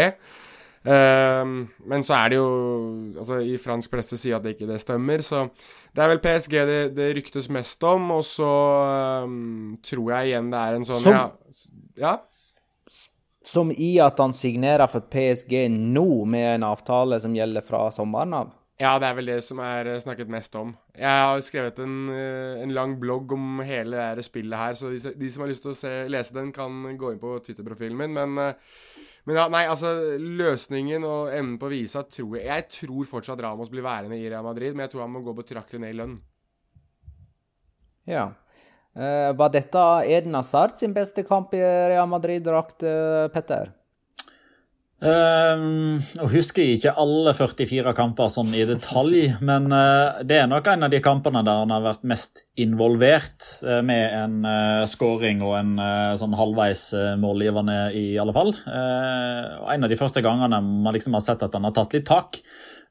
[0.84, 2.48] Ehm, men så er det jo
[3.16, 5.46] Altså, i fransk presse sier at det ikke det stemmer, så
[5.96, 8.50] det er vel PSG det, det ryktes mest om, og så
[9.24, 11.24] ehm, tror jeg igjen det er en sånn Som- ja,
[12.02, 12.14] ja?
[13.44, 18.38] Som i at han signerer for PSG nå, med en avtale som gjelder fra sommeren
[18.38, 18.54] av?
[18.82, 20.74] Ja, det er vel det som er eh, snakket mest om.
[20.98, 25.30] Jeg har skrevet en, eh, en lang blogg om hele det spillet her, så de,
[25.32, 28.16] som har lyst til å se, lese den, kan gå inn på Twitter-profilen min.
[28.18, 32.50] Men, eh, men ja, nei, altså Løsningen og evnen på å vise at tror jeg
[32.50, 35.36] Jeg tror fortsatt Ramos blir værende i Real Madrid, men jeg tror han må gå
[35.38, 36.18] betraktelig ned i lønn.
[38.10, 38.26] Ja.
[38.94, 43.72] Eh, var dette Eden Hazard sin beste kamp i Real Madrid-drakt, eh, Petter?
[45.04, 50.70] Um, og husker ikke alle 44 kamper sånn i detalj, men uh, det er nok
[50.72, 55.44] en av de kampene der han har vært mest involvert, uh, med en uh, scoring
[55.44, 56.86] og en uh, sånn halvveis
[57.20, 58.54] målgivende, i alle fall.
[58.64, 62.40] En av de første gangene man liksom har sett at han har tatt litt tak.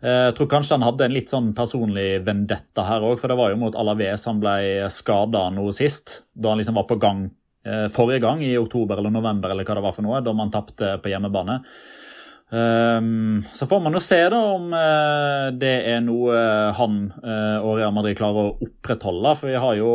[0.03, 3.39] Eh, Jeg tror kanskje han hadde en litt sånn personlig vendetta her òg, for det
[3.39, 4.57] var jo mot Alaves han ble
[4.91, 6.23] skada nå sist.
[6.35, 7.29] Da han liksom var på gang
[7.65, 10.51] eh, forrige gang, i oktober eller november, eller hva det var for noe, da man
[10.51, 11.61] tapte på hjemmebane.
[12.53, 16.43] Ehm, så får man jo se da om eh, det er noe
[16.77, 19.37] han eh, og Real Madrid klarer å opprettholde.
[19.39, 19.93] For vi har jo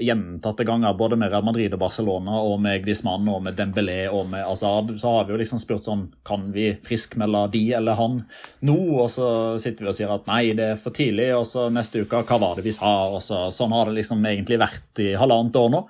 [0.00, 4.28] gjentatte ganger både med Real Madrid og Barcelona og med Griezmann og med Dembélé og
[4.30, 8.20] med Azad, så har vi jo liksom spurt sånn Kan vi friskmelde de eller han
[8.60, 8.78] nå?
[9.02, 9.26] Og så
[9.62, 11.30] sitter vi og sier at nei, det er for tidlig.
[11.36, 12.92] Og så neste uke, hva var det vi sa?
[13.12, 15.82] Og så, sånn har det liksom egentlig vært i halvannet år nå.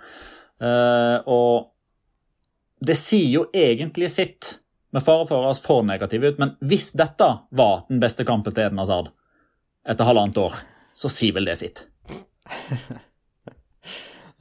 [0.62, 1.54] Uh, og
[2.82, 4.56] det sier jo egentlig sitt,
[4.92, 8.54] med fare for å høres for negativ ut, men hvis dette var den beste kampen
[8.54, 9.12] til Eden Hazard
[9.88, 10.58] etter halvannet år,
[10.94, 11.86] så sier vel det sitt.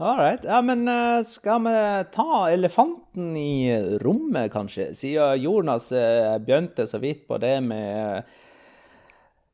[0.02, 0.42] All right.
[0.44, 1.74] Ja, men eh, skal vi
[2.14, 4.96] ta elefanten i rommet, kanskje?
[4.98, 8.24] Siden Jonas eh, begynte så vidt på det med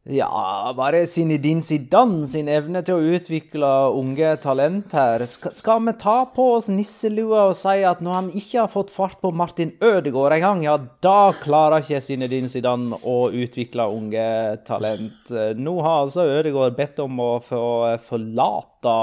[0.08, 5.26] Ja, bare Zinedine Zidane sin evne til å utvikle unge talent her?
[5.28, 8.96] Skal, skal vi ta på oss nisselua og si at når han ikke har fått
[8.96, 14.30] fart på Martin Ødegaard engang, ja, da klarer ikke Zinedine Zidane å utvikle unge
[14.70, 15.26] talent.
[15.28, 17.66] Eh, Nå har altså Ødegaard bedt om å få
[18.08, 19.02] forlate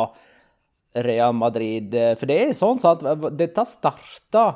[0.95, 1.95] Real Madrid.
[1.95, 3.03] eh, For det er sånn sant,
[3.37, 4.47] dette starta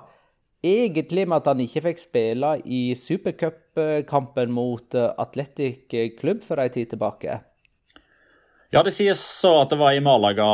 [0.63, 6.71] egentlig med at han ikke fikk spille i supercupkampen mot eh, Atletic Klubb for ei
[6.75, 7.41] tid tilbake.
[8.69, 10.45] Ja, det sies så at det var i Malaga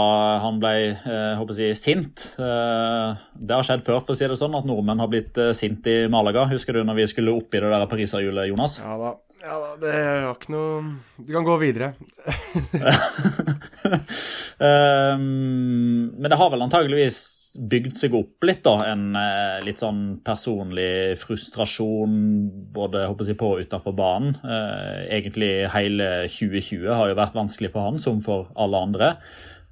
[0.44, 2.29] han ble eh, håper jeg, sint.
[2.38, 5.51] Eh, det har skjedd før, for å si det sånn, at nordmenn har blitt eh,
[5.57, 6.44] sint i Malaga.
[6.53, 8.79] Husker du når vi skulle opp i det der pariserhjulet, Jonas?
[8.85, 9.16] Ja da.
[9.44, 10.76] Ja da, det var ikke noe
[11.20, 11.92] Du kan gå videre.
[14.57, 17.18] Um, men det har vel antageligvis
[17.54, 18.74] bygd seg opp litt, da.
[18.90, 22.16] En eh, litt sånn personlig frustrasjon
[22.74, 24.35] både håper jeg, på og utenfor banen.
[24.42, 29.12] Uh, egentlig hele 2020 har jo vært vanskelig for han, som for alle andre.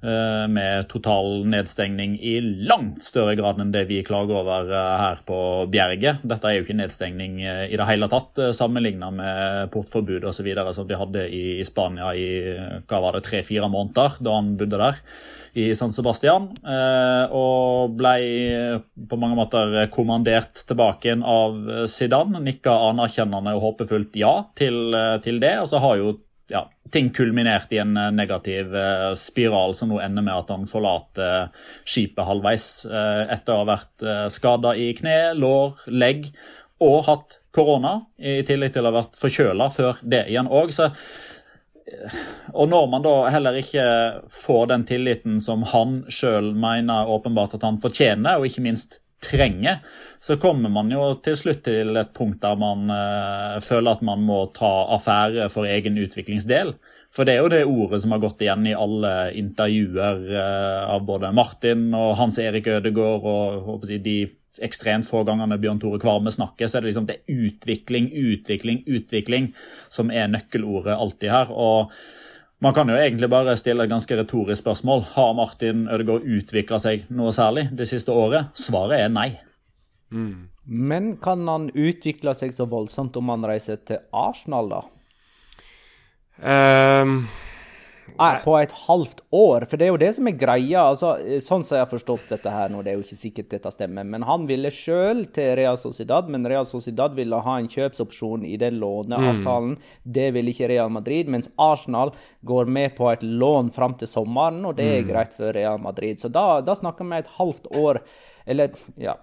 [0.03, 5.21] Eh, med total nedstengning i langt større grad enn det vi klager over eh, her
[5.27, 5.37] på
[5.71, 6.23] Bjerget.
[6.27, 10.49] Dette er jo ikke nedstengning eh, i det hele tatt, sammenlignet med portforbud osv.
[10.75, 12.27] som de hadde i, Spania i
[12.89, 14.99] hva var det, tre-fire måneder da han bodde der
[15.53, 16.47] i San Sebastian.
[17.37, 18.13] og ble
[19.09, 22.41] på mange måter kommandert tilbake igjen av Zidane.
[22.41, 25.59] Nikka anerkjennende og håpefullt ja til, til det.
[25.61, 26.15] Og så har jo
[26.47, 30.67] ja, ting kulminert i en eh, negativ eh, spiral som nå ender med at han
[30.69, 31.49] forlater
[31.85, 36.27] skipet halvveis eh, etter å ha vært uh, skada i kne, lår, legg
[36.83, 40.73] og hatt korona, i tillegg til å ha vært forkjøla før det igjen òg.
[42.57, 43.85] Og når man da heller ikke
[44.33, 49.79] får den tilliten som han sjøl mener åpenbart at han fortjener, og ikke minst trenger,
[50.23, 54.23] så kommer man jo til slutt til et punkt der man uh, føler at man
[54.23, 56.75] må ta affære for egen utviklingsdel.
[57.13, 61.03] For det er jo det ordet som har gått igjen i alle intervjuer uh, av
[61.07, 64.17] både Martin og Hans Erik Ødegaard og jeg, de
[64.63, 69.49] ekstremt få gangene Bjørn Tore Kvarme snakker, så er det liksom det utvikling, utvikling, utvikling
[69.93, 71.51] som er nøkkelordet alltid her.
[71.51, 71.95] og
[72.63, 75.03] man kan jo egentlig bare stille et ganske retorisk spørsmål.
[75.17, 78.53] Har Martin Ødegaard utvikla seg noe særlig det siste året?
[78.55, 79.29] Svaret er nei.
[80.65, 84.81] Men kan han utvikle seg så voldsomt om han reiser til Arsenal, da?
[86.43, 87.25] Ehm,
[88.19, 89.65] Nei, på et halvt år.
[89.69, 90.83] For det er jo det som er greia.
[90.89, 93.71] altså, Sånn som jeg har forstått dette her nå, det er jo ikke sikkert dette
[93.73, 98.45] stemmer, men han ville sjøl til Real Sociedad, men Real Sociedad ville ha en kjøpsopsjon
[98.49, 99.77] i den låneavtalen.
[100.03, 104.63] Det ville ikke Real Madrid, mens Arsenal går med på et lån fram til sommeren,
[104.69, 106.21] og det er greit for Real Madrid.
[106.21, 108.03] Så da, da snakker vi et halvt år,
[108.45, 109.17] eller ja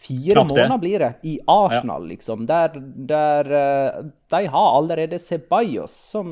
[0.00, 2.46] Fire måneder blir det i Arsenal, liksom.
[2.48, 6.30] Der, der eh, De har allerede Ceballos, som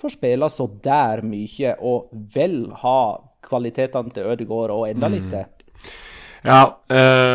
[0.00, 3.00] får spille så der mye, og vel ha
[3.44, 5.44] kvalitetene til Ødegaard og enda litt til.
[6.44, 6.62] Ja,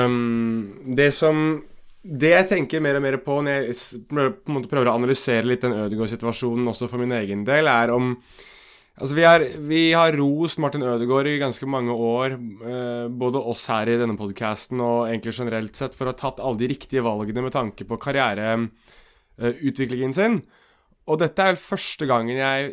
[0.05, 1.63] um, det som
[2.05, 3.75] Det jeg tenker mer og mer på når jeg
[4.09, 7.89] på en måte prøver å analysere litt den Ødegaard-situasjonen også for min egen del, er
[7.93, 8.17] om
[8.95, 13.67] Altså, vi, er, vi har rost Martin Ødegaard i ganske mange år, eh, både oss
[13.67, 17.03] her i denne podkasten og egentlig generelt sett, for å ha tatt alle de riktige
[17.03, 20.39] valgene med tanke på karriereutviklingen sin.
[21.05, 22.71] Og dette er første gangen jeg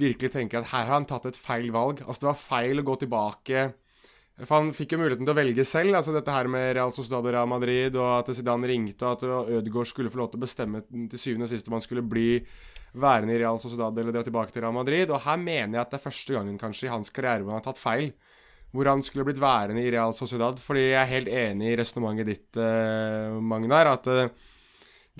[0.00, 2.02] virkelig tenker at her har han tatt et feil valg.
[2.06, 3.68] Altså, det var feil å gå tilbake
[4.40, 5.94] For han fikk jo muligheten til å velge selv.
[5.98, 9.54] altså Dette her med Real Sociedad og Real Madrid, og at Zidane ringte, og at
[9.60, 12.40] Ødegaard skulle få lov til å bestemme til syvende og sist om han skulle bli
[12.96, 15.12] værende i Real Sociedad eller dra tilbake til Real Madrid.
[15.12, 17.60] Og her mener jeg at det er første gangen kanskje i hans karriere hvor han
[17.60, 18.14] har tatt feil.
[18.70, 20.58] Hvor han skulle blitt værende i Real Sociedad.
[20.62, 24.32] Fordi jeg er helt enig i resonnementet ditt, eh, Magnar, at eh,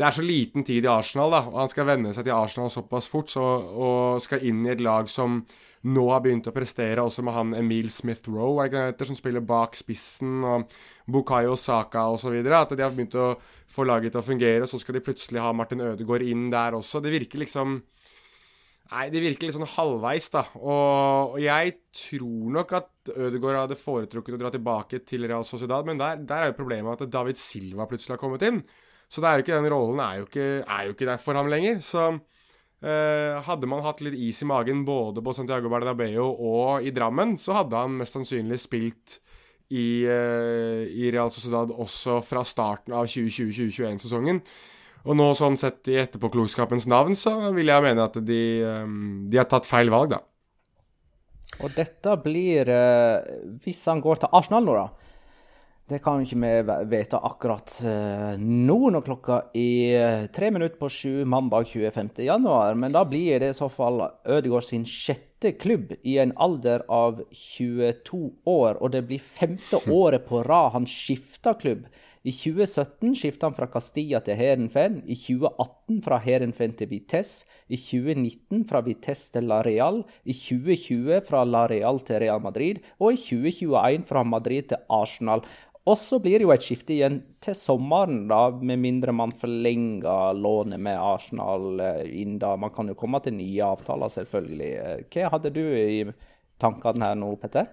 [0.01, 2.71] det er så liten tid i Arsenal, da, og han skal venne seg til Arsenal
[2.73, 5.43] såpass fort, så, og skal inn i et lag som
[5.93, 8.65] nå har begynt å prestere, også med han Emil Smith-Roe,
[8.97, 10.73] som spiller bak spissen, og
[11.05, 12.33] Bukayo Saka osv.
[12.49, 13.35] At de har begynt å
[13.69, 16.81] få laget til å fungere, og så skal de plutselig ha Martin Ødegaard inn der
[16.81, 17.05] også.
[17.05, 17.83] Det virker liksom
[18.91, 20.41] Nei, det virker litt sånn halvveis, da.
[20.59, 25.87] Og, og jeg tror nok at Ødegaard hadde foretrukket å dra tilbake til Real Sociedad,
[25.87, 28.65] men der, der er jo problemet at David Silva plutselig har kommet inn.
[29.11, 31.39] Så det er jo ikke, den rollen er jo ikke, er jo ikke der for
[31.39, 31.81] ham lenger.
[31.83, 36.95] Så eh, hadde man hatt litt is i magen både på Santiago Bernabeu og i
[36.95, 39.19] Drammen, så hadde han mest sannsynlig spilt
[39.71, 44.43] i, eh, i Real Sociedad også fra starten av 2020-2021-sesongen.
[45.09, 48.97] Og nå sånn sett i etterpåklokskapens navn, så vil jeg mene at de, eh,
[49.31, 50.23] de har tatt feil valg, da.
[51.61, 53.21] Og dette blir eh,
[53.61, 55.10] Hvis han går til Arsenal nå, da.
[55.91, 61.25] Det kan ikke vi vite akkurat eh, nå når klokka er tre minutter på sju
[61.27, 62.13] mandag 25.
[62.29, 62.79] januar.
[62.79, 67.25] Men da blir det i så fall Ødegaard sin sjette klubb i en alder av
[67.35, 68.79] 22 år.
[68.79, 71.91] Og det blir femte året på rad han skifter klubb.
[72.21, 77.47] I 2017 skifta han fra Castilla til Herenfen, I 2018 fra Herenfen til Vitesse.
[77.73, 80.03] I 2019 fra Vitesse til La Real.
[80.29, 82.83] I 2020 fra La Real til Real Madrid.
[83.01, 85.41] Og i 2021 fra Madrid til Arsenal.
[85.89, 90.37] Og så blir det jo et skifte igjen til sommeren, da, med mindre man forlenger
[90.37, 92.53] lånet med Arsenal eh, inn da.
[92.61, 94.71] Man kan jo komme til nye avtaler, selvfølgelig.
[94.85, 96.05] Eh, Hva hadde du i
[96.61, 97.71] tankene her nå, Petter?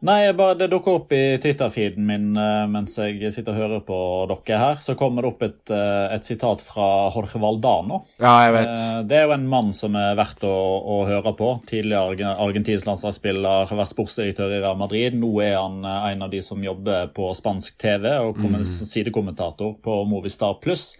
[0.00, 3.98] Nei, bare, Det dukker opp i Twitter-feeden min eh, mens jeg sitter og hører på
[4.30, 4.78] dere her.
[4.80, 7.98] Så kommer det opp et, eh, et sitat fra Jorge Valdano.
[8.16, 8.72] Ja, jeg vet.
[8.78, 10.54] Eh, Det er jo en mann som er verdt å,
[10.94, 11.50] å høre på.
[11.68, 15.18] Tidligere arge- argentinsk landslagsspiller, har vært sportsdirektør i Real Madrid.
[15.20, 20.00] Nå er han en av de som jobber på spansk TV og kommer sidekommentator på
[20.08, 20.94] Movistar Pluss.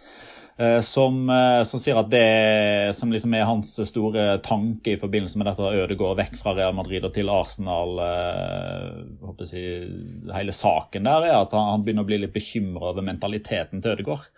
[0.61, 5.41] Eh, Som, eh, som sier at det som liksom er hans store tanke i forbindelse
[5.41, 9.89] med dette Ødegaard vekk fra Real Madrid og til Arsenal eh, jeg
[10.31, 13.95] Hele saken der er at han, han begynner å bli litt bekymra over mentaliteten til
[13.95, 14.29] Ødegaard.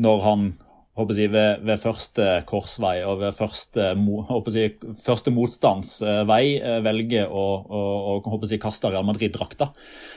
[0.00, 0.50] Når han
[1.00, 3.90] håper jeg, ved, ved første korsvei og ved første,
[4.54, 7.82] jeg, første motstandsvei eh, velger å, å,
[8.12, 9.70] å håper jeg, kaste Real Madrid-drakta.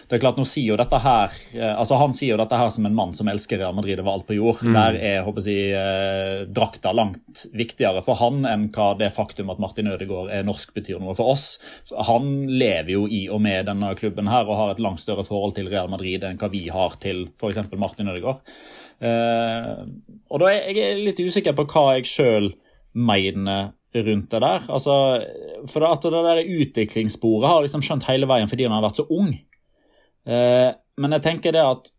[0.10, 2.72] Det er klart, nå sier jo dette her, eh, altså Han sier jo dette her
[2.74, 4.62] som en mann som elsker Real Madrid over alt på jord.
[4.76, 9.62] Der er håper jeg, eh, drakta langt viktigere for han enn hva det faktum at
[9.64, 11.58] Martin Ødegaard er norsk betyr noe for oss.
[12.10, 15.56] Han lever jo i og med denne klubben her og har et langt større forhold
[15.58, 17.62] til Real Madrid enn hva vi har til f.eks.
[17.80, 18.44] Martin Ødegaard.
[19.00, 19.80] Eh,
[20.30, 22.52] og da er jeg litt usikker på hva jeg sjøl
[22.94, 24.70] mener rundt det der.
[24.70, 24.96] Altså,
[25.70, 29.08] for at det der utviklingssporet har liksom skjønt hele veien fordi han har vært så
[29.14, 29.34] ung.
[30.26, 31.94] Eh, men jeg tenker det at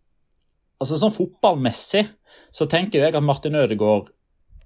[0.82, 2.06] altså sånn fotballmessig
[2.54, 4.10] så tenker jeg at Martin Ødegaard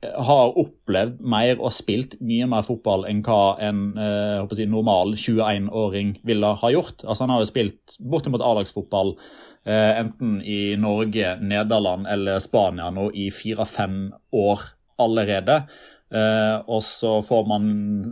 [0.03, 5.17] eh, har opplevd mer og spilt mye mer fotball enn hva en eh, si, normal
[5.19, 7.05] 21-åring ville ha gjort.
[7.05, 9.17] Altså Han har jo spilt bortimot A-lagsfotball
[9.67, 14.63] enten i Norge, Nederland eller Spania nå i fire-fem år
[15.03, 15.63] allerede.
[16.09, 17.65] Eh, og så får man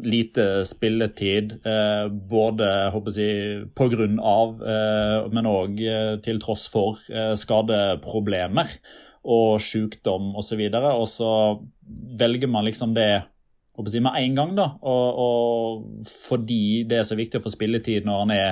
[0.05, 6.66] lite spilletid, eh, både håper jeg, på grunn av, eh, men òg eh, til tross
[6.68, 8.76] for eh, skadeproblemer
[9.24, 10.61] og sykdom osv.
[10.68, 11.32] Og, så og så
[12.20, 13.24] velger man liksom det
[13.76, 14.57] håper jeg, med en gang.
[14.57, 18.51] da, og, og fordi det er så viktig å få spilletid når han er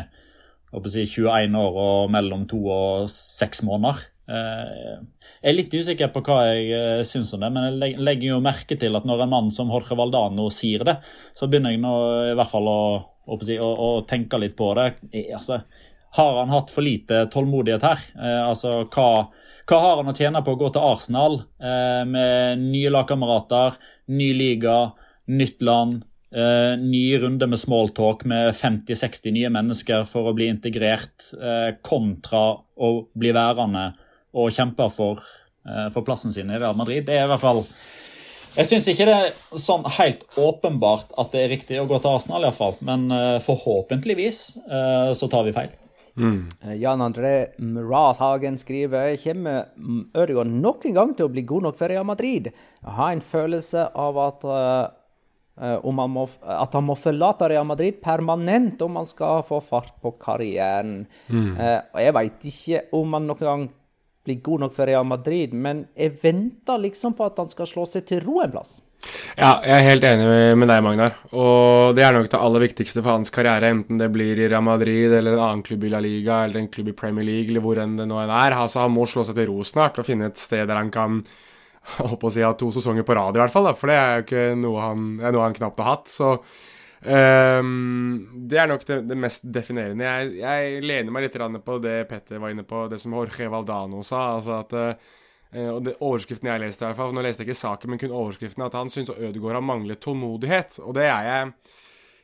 [0.74, 4.02] jeg, 21 år og mellom to og seks måneder.
[4.24, 5.00] Eh,
[5.44, 8.44] jeg er litt usikker på hva jeg eh, syns om det, men jeg legger jo
[8.44, 10.96] merke til at når en mann som Jorge Valdano sier det,
[11.36, 11.96] så begynner jeg nå
[12.30, 14.88] i hvert fall å, å, å, å tenke litt på det.
[15.36, 15.60] Altså,
[16.16, 18.06] har han hatt for lite tålmodighet her?
[18.16, 19.10] Eh, altså, hva,
[19.68, 23.78] hva, har han å tjene på å gå til Arsenal med nye lagkamerater,
[24.12, 24.78] ny liga,
[25.32, 26.02] nytt land?
[26.34, 32.56] Uh, ny runde med smalltalk med 50-60 nye mennesker for å bli integrert, uh, kontra
[32.74, 33.84] å bli værende
[34.34, 35.20] og kjempe for,
[35.68, 37.04] uh, for, plassen sin i Real Madrid.
[37.06, 37.62] Det er i hvert fall
[38.56, 42.18] Jeg syns ikke det er sånn helt åpenbart at det er riktig å gå til
[42.18, 42.76] Arsenal, iallfall.
[42.86, 43.08] Men
[43.42, 44.36] forhåpentligvis
[45.18, 45.72] så tar vi feil.
[46.14, 46.44] Mm.
[46.78, 49.72] Jan André Mrazhagen skriver kommer
[50.14, 52.52] Ødegaard nok en gang til å bli god nok for Real Madrid.
[52.54, 54.46] Jeg har en følelse av at
[55.54, 61.04] må, at han må forlate Real Madrid permanent om han skal få fart på karrieren.
[61.28, 61.54] Mm.
[61.58, 63.68] Uh, Jeg veit ikke om han noen gang
[64.24, 67.84] blir god nok for Real Madrid, men jeg venter liksom på at han skal slå
[67.86, 68.80] seg til ro en plass.
[69.36, 70.26] Ja, jeg er helt enig
[70.56, 71.16] med deg, Magnar.
[71.36, 74.64] Og det er nok det aller viktigste for hans karriere, enten det blir i Real
[74.64, 77.64] Madrid eller en annen klubb i La Liga eller en klubb i Premier League eller
[77.64, 78.32] hvor enn det nå er.
[78.32, 81.20] Altså, han må slå seg til ro snart og finne et sted der han kan
[82.00, 83.68] holdt å si ha to sesonger på rad, i hvert fall.
[83.68, 86.12] Da, for det er jo ikke noe han, noe han knapt har hatt.
[86.12, 88.14] Så um,
[88.48, 90.06] det er nok det, det mest definerende.
[90.06, 94.02] Jeg, jeg, lener meg litt på det Petter var inne på, det som Jorge Valdano
[94.06, 94.24] sa.
[94.38, 95.12] altså at uh,
[95.54, 98.14] og det, Overskriften jeg leste, i hvert fall, nå leste jeg ikke saken, men kun
[98.14, 100.80] overskriften, at han syns Ødegaard har manglet tålmodighet.
[100.82, 101.52] Og det er jeg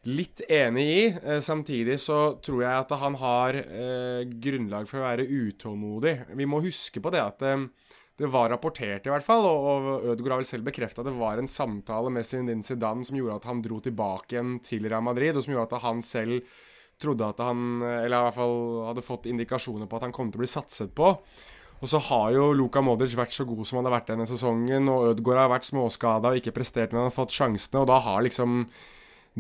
[0.09, 1.05] litt enig i.
[1.25, 6.15] Eh, samtidig så tror jeg at han har eh, grunnlag for å være utålmodig.
[6.39, 7.67] Vi må huske på det at eh,
[8.21, 11.41] det var rapportert, i hvert fall, og, og Ødegaard har vel selv bekrefta det var
[11.41, 15.39] en samtale med Zinedine Zidane som gjorde at han dro tilbake igjen til Real Madrid,
[15.39, 16.43] og som gjorde at han selv
[17.01, 18.59] trodde at han Eller i hvert fall
[18.91, 21.15] hadde fått indikasjoner på at han kom til å bli satset på.
[21.81, 24.91] Og så har jo Luka Modric vært så god som han har vært denne sesongen,
[24.93, 28.03] og Ødegaard har vært småskada og ikke prestert, men han har fått sjansene, og da
[28.05, 28.67] har liksom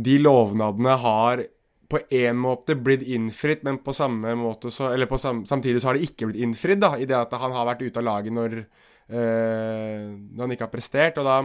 [0.00, 1.44] De lovnadene har
[1.90, 5.98] på en måte blitt innfridd, men på samme måte så, eller sam, samtidig så har
[5.98, 6.80] det ikke blitt innfridd.
[6.82, 10.68] da, I det at han har vært ute av laget når, øh, når, han ikke
[10.68, 11.18] har prestert.
[11.18, 11.38] Og da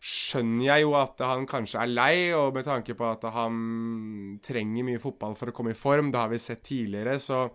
[0.00, 4.88] skjønner jeg jo at han kanskje er lei, og med tanke på at han trenger
[4.88, 7.46] mye fotball for å komme i form, det har vi sett tidligere, så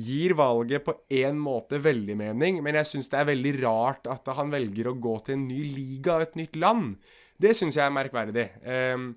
[0.00, 2.60] gir valget på en måte veldig mening.
[2.64, 5.64] Men jeg syns det er veldig rart at han velger å gå til en ny
[5.74, 6.94] liga og et nytt land.
[7.40, 8.46] Det syns jeg er merkverdig.
[8.64, 9.10] Um,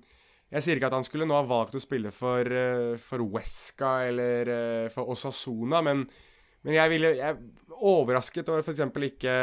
[0.54, 3.96] jeg sier ikke at han skulle nå ha valgt å spille for, uh, for Wesca
[4.06, 6.04] eller uh, for Osasuna, men,
[6.64, 7.40] men jeg ville jeg,
[7.84, 8.82] overrasket over f.eks.
[9.08, 9.34] ikke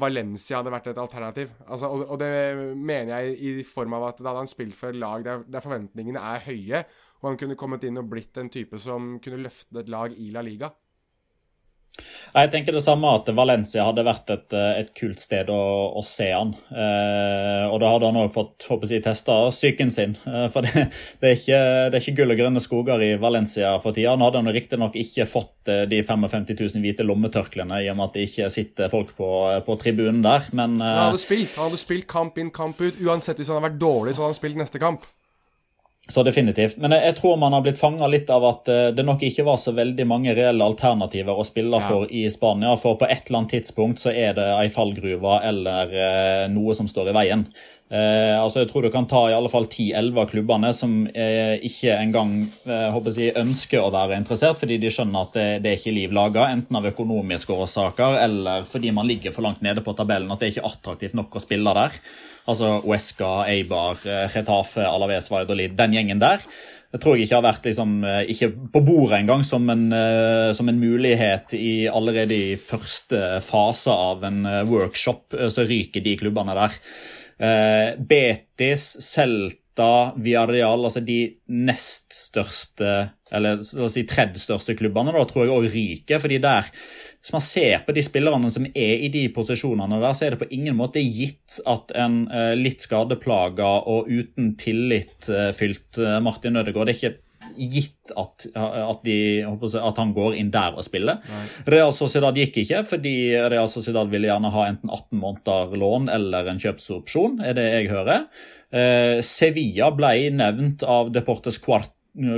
[0.00, 1.50] Valencia hadde vært et alternativ.
[1.66, 2.30] Altså, og, og, det
[2.78, 5.64] mener jeg i form av at da hadde han spilt for et lag der, der,
[5.64, 6.84] forventningene er høye,
[7.22, 10.30] og han kunne kommet inn og blitt en type som kunne løfte et lag i
[10.34, 10.70] La Liga.
[12.32, 15.60] Jeg tenker det samme at Valencia hadde vært et, eh, et kult sted å,
[16.00, 16.54] å se han.
[16.72, 20.16] Eh, og da hadde han òg fått håper jeg, testa psyken sin.
[20.24, 20.86] Eh, for det,
[21.20, 21.60] det, er ikke,
[21.92, 24.16] det, er ikke, gull og grønne skoger i Valencia for tida.
[24.16, 28.08] Nå hadde han riktignok ikke fått eh, de 55 000 hvite lommetørklærne i og med
[28.08, 29.32] at det ikke sitter folk på,
[29.68, 33.02] på tribunen der, men eh, Han hadde spilt han hadde spilt kamp inn, kamp ut.
[33.04, 35.04] Uansett hvis han hadde vært dårlig, så hadde han spilt neste kamp.
[36.12, 36.76] Så definitivt.
[36.76, 39.46] Men jeg, jeg, tror man har blitt fanga litt av at uh, det nok ikke
[39.46, 41.86] var så veldig mange reelle alternativer å spille ja.
[41.88, 42.74] for i Spania.
[42.76, 46.90] For på et eller annet tidspunkt så er det ei fallgruve eller uh, noe som
[46.90, 47.46] står i veien.
[47.92, 51.92] Uh, altså Jeg tror du kan ta i alle fall 10-11 av klubbene som ikke
[51.92, 52.34] engang
[52.64, 56.14] håper jeg, ønsker å være interessert, fordi de skjønner at det, det er ikke liv
[56.16, 60.40] laga, enten av økonomiske årsaker eller fordi man ligger for langt nede på tabellen, at
[60.40, 61.98] det er ikke attraktivt nok å spille der.
[62.48, 64.00] Altså Uesca, Eibar,
[64.32, 66.48] Retafe, Alaves, Valladolid, den gjengen der.
[66.92, 70.52] Det tror jeg ikke har vært liksom, eh, ikke på bordet engang som, en, eh,
[70.52, 75.32] som en mulighet i allerede i første fase av en eh, workshop.
[75.48, 76.76] Så ryker de klubbene der.
[77.42, 81.18] Betis, Celta, Villarreal, altså de
[81.50, 82.92] nest største,
[83.34, 86.22] eller la oss si tredje største klubbene, da, tror jeg òg ryker.
[86.22, 86.70] fordi der
[87.22, 90.40] hvis man ser på de spillerne som er i de posisjonene der, så er det
[90.40, 96.18] på ingen måte gitt at en eh, litt skadeplaga og uten tillit eh, fylt eh,
[96.24, 97.14] Martin Ødegaard ikke
[97.56, 101.22] gitt at, at, de, at, han går inn der og spiller.
[101.28, 101.44] Nei.
[101.74, 103.14] Real Sociedad gikk ikke, fordi
[103.52, 107.90] Real Sociedad ville gjerne ha enten 18 måneder lån eller en kjøpsopsjon, er det jeg
[107.92, 108.28] hører.
[108.72, 111.92] Eh, Sevilla ble nevnt av Deportes Quart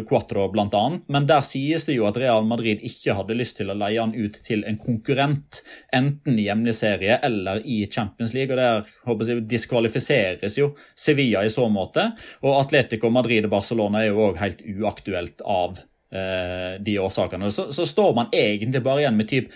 [0.08, 0.98] Quatro bl.a.
[1.06, 4.14] Men der sies det jo at Real Madrid ikke hadde lyst til å leie han
[4.14, 5.62] ut til en konkurrent,
[5.94, 8.54] enten i hjemlig serie eller i Champions League.
[8.54, 12.12] og Der håper jeg, diskvalifiseres jo Sevilla i så måte.
[12.46, 15.80] Og Atletico Madrid og Barcelona er jo òg helt uaktuelt av
[16.14, 17.50] eh, de årsakene.
[17.50, 19.50] Så, så står man egentlig bare igjen med typ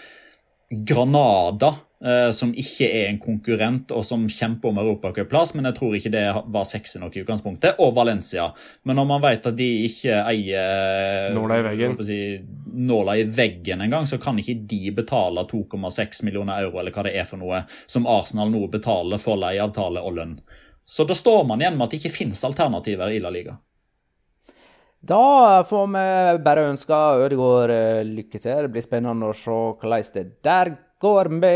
[0.71, 5.97] Granada, eh, som ikke er en konkurrent og som kjemper om europacupplass, men jeg tror
[5.97, 8.51] ikke det var sexy nok i utgangspunktet, og Valencia.
[8.85, 11.97] Men når man vet at de ikke eier Nåla i veggen.
[12.05, 12.21] si,
[12.75, 17.17] nåla i veggen engang, så kan ikke de betale 2,6 millioner euro, eller hva det
[17.17, 20.37] er for noe, som Arsenal nå betaler for leieavtale og lønn.
[20.89, 23.57] Så da står man igjen med at det ikke finnes alternativer i La Liga.
[25.09, 26.01] Da får vi
[26.45, 28.67] bare ønske Ødegaard eh, lykke til.
[28.67, 31.31] Det blir spennende å se hvordan det der går.
[31.41, 31.53] Vi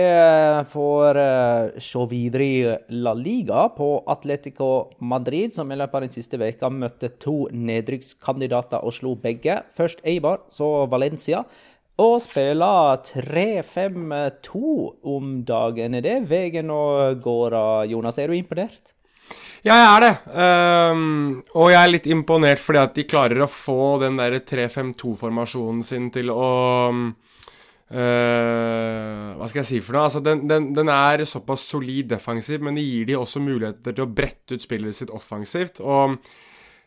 [0.73, 2.63] får eh, se videre i
[3.05, 4.71] La Liga på Atletico
[5.05, 9.59] Madrid, som i løpet av den siste veka møtte to nedrykkskandidater og slo begge.
[9.77, 11.45] Først Eibar, så Valencia.
[12.01, 14.65] Og spiller 3-5-2
[15.13, 16.01] om dagen.
[16.01, 18.17] Er det veien å gå, da, Jonas?
[18.17, 18.95] Er du imponert?
[19.63, 20.15] Ja, jeg er det.
[20.35, 25.85] Um, og jeg er litt imponert fordi at de klarer å få den der 3-5-2-formasjonen
[25.87, 26.49] sin til å
[27.93, 30.07] Uh, Hva skal jeg si for noe?
[30.07, 34.07] Altså, den, den, den, er såpass solid defensiv, men det gir de også muligheter til
[34.07, 35.83] å brette ut spillet sitt offensivt.
[35.85, 36.31] Og eh,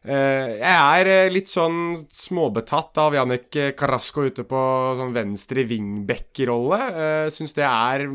[0.06, 4.62] jeg er eh, litt sånn småbetatt av Jannik Carasco ute på
[5.00, 6.80] sånn venstre wingback-rolle.
[6.96, 8.06] Uh, Syns det er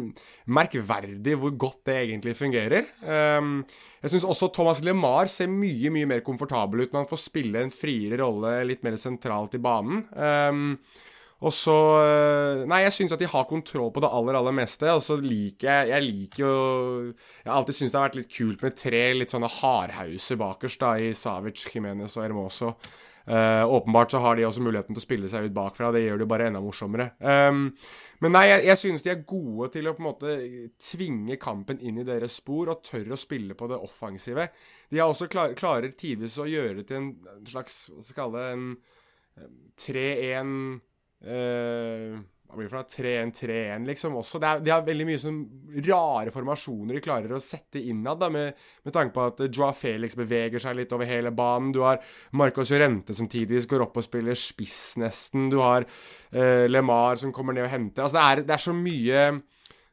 [0.51, 2.89] merkverdig hvor godt det egentlig fungerer.
[3.07, 7.63] Jeg syns også Thomas LeMar ser mye mye mer komfortabel ut når han får spille
[7.63, 10.03] en friere rolle litt mer sentralt i banen.
[11.41, 11.75] Og så
[12.69, 14.89] Nei, jeg syns at de har kontroll på det aller, aller meste.
[14.93, 16.55] Og så liker jeg Jeg liker jo
[17.13, 20.83] Jeg har alltid syntes det har vært litt kult med tre litt sånne hardhauser bakerst,
[20.83, 22.75] da, i Savic, Jimenez og Hermoso.
[23.31, 25.93] Uh, åpenbart så har de også muligheten til å spille seg ut bakfra.
[25.95, 27.11] Det gjør det jo bare enda morsommere.
[27.21, 27.69] Um,
[28.25, 30.37] men nei, jeg, jeg synes de er gode til å på en måte
[30.83, 34.49] tvinge kampen inn i deres spor og tørre å spille på det offensive.
[34.91, 37.11] De har også klar, klarer tidvis å gjøre det til en
[37.47, 38.71] slags Hva skal vi kalle det en
[39.85, 40.57] 3-1
[41.27, 42.91] uh, hva blir det for noe?
[42.91, 44.17] 3-1-3-1, liksom.
[44.19, 44.41] også.
[44.43, 45.39] Er, de har veldig mye sånn
[45.87, 50.63] rare formasjoner de klarer å sette innad, med, med tanke på at Joa Felix beveger
[50.63, 51.71] seg litt over hele banen.
[51.75, 52.03] Du har
[52.35, 55.47] Marcos Llorente som tidvis går opp og spiller spiss, nesten.
[55.53, 58.09] Du har eh, LeMar som kommer ned og henter.
[58.09, 59.25] Altså, det er, det er så mye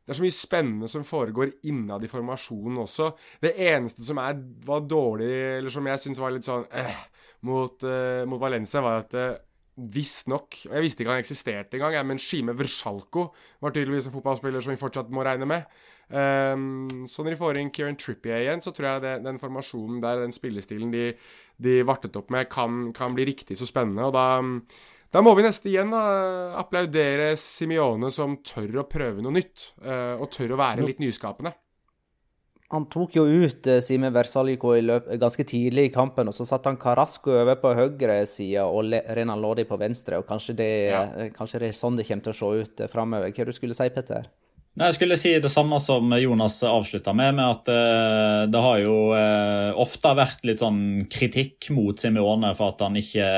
[0.07, 3.09] det er så mye spennende som foregår innad i formasjonen også.
[3.43, 7.01] Det eneste som er, var dårlig, eller som jeg syns var litt sånn eh,
[7.43, 9.33] mot, eh, mot, Valencia, var at eh,
[9.77, 13.27] Visstnok Jeg visste ikke han eksisterte engang, men Shime Vrsalko
[13.61, 15.67] var tydeligvis en fotballspiller som vi fortsatt må regne med.
[16.09, 20.01] Um, så når de får inn Kieran Trippier igjen, så tror jeg det, den formasjonen
[20.01, 21.11] der, den spillestilen de,
[21.61, 24.07] de vartet opp med, kan, kan, bli riktig så spennende.
[24.07, 24.25] Og da,
[25.13, 26.03] da må vi neste igjen da,
[26.57, 29.73] applaudere Simione som tør å prøve noe nytt.
[29.83, 31.53] Uh, og tør å være litt nyskapende.
[32.73, 34.73] Han tok jo ut uh, Simen Versaliko
[35.19, 39.39] ganske tidlig i kampen, og så satte han Carasco over på høyre side og Renan
[39.43, 40.19] Lodi på venstre.
[40.19, 41.05] og Kanskje det, ja.
[41.07, 43.31] uh, kanskje det, er sånn det kommer til å se ut framover.
[43.31, 44.27] Hva du skulle si, Petter?
[44.77, 48.81] Nei, jeg skulle si det samme som Jonas avslutta med, med at uh, det har
[48.83, 53.29] jo uh, ofte vært litt sånn kritikk mot Simione for at han ikke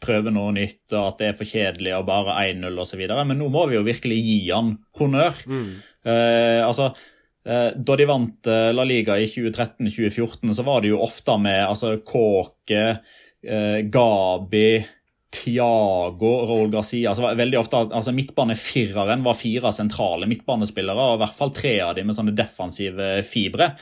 [0.00, 3.02] prøver noe nytt, og at det er for kjedelig og bare 1-0 osv.
[3.12, 5.44] Men nå må vi jo virkelig gi han honnør.
[5.44, 5.68] Mm.
[6.06, 6.94] Uh, altså,
[7.46, 12.82] da de vant La Liga i 2013-2014, så var det jo ofte med altså, Kåke,
[13.94, 14.70] Gabi
[15.36, 21.38] Tiago, Raúl Garcia altså veldig ofte, altså Midtbanefireren var fire sentrale midtbanespillere, og i hvert
[21.38, 23.72] fall tre av dem med sånne defensive fibre.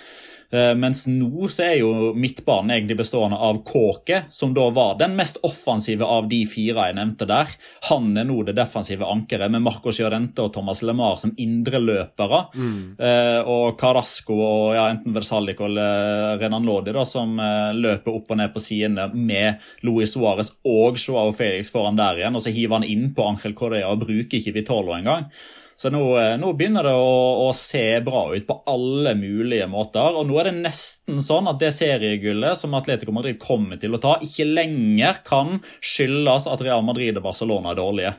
[0.55, 5.17] Eh, mens nå så er jo midtbanen egentlig bestående av Kåke, som da var den
[5.19, 7.51] mest offensive av de fire jeg nevnte der.
[7.91, 12.41] Han er nå det defensive ankeret, med Marcos Llorente og Thomas LeMar som indreløpere.
[12.55, 12.79] Mm.
[12.99, 18.31] Eh, og Carasco og ja, enten Versalic eller Renan Lodi da, som eh, løper opp
[18.31, 22.39] og ned på sidene med Luis Suárez og Joao Felix foran der igjen.
[22.39, 25.31] Og så hiver han inn på Angel Correa og bruker ikke Vitolo engang.
[25.77, 30.15] Så nå, eh, nå begynner det å, å, se bra ut på alle mulige måter.
[30.15, 34.03] Og nå er det nesten sånn at det seriegullet som Atletico Madrid kommer til å
[34.03, 38.15] ta, ikke lenger kan skyldes at Real Madrid og Barcelona er dårlige.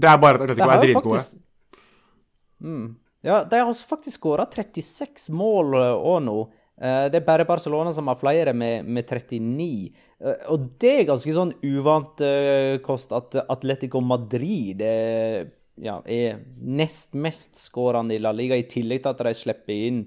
[0.00, 1.26] Det er bare at Atletico er dritgode.
[2.60, 2.88] Mm.
[3.26, 6.38] Ja, de har faktisk skåra 36 mål òg eh, nå.
[6.80, 10.06] Eh, det er bare Barcelona som har flere med, med 39.
[10.52, 12.20] Og det er ganske sånn uvant
[12.84, 14.82] kost at Atletico Madrid
[15.80, 20.00] ja, er nest mest skårende i La Liga, i tillegg til at de slipper inn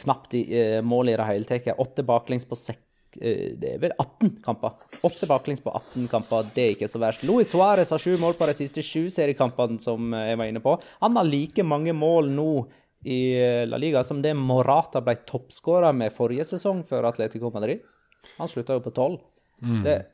[0.00, 1.78] knapt i, eh, mål i det hele tatt.
[1.78, 2.80] Åtte baklengs på sek,
[3.20, 4.72] eh, Det er vel 18 kamper.
[5.02, 7.22] Åtte baklengs på 18 kamper, det er ikke så verst.
[7.24, 10.80] Luis Suárez har sju mål på de siste sju seriekampene, som jeg var inne på.
[11.00, 12.66] Han har like mange mål nå
[13.04, 17.80] i eh, La Liga som det Morata ble toppskåra med forrige sesong for Atletico Madrid.
[18.38, 19.20] Han slutta jo på tolv.
[19.84, 20.06] Det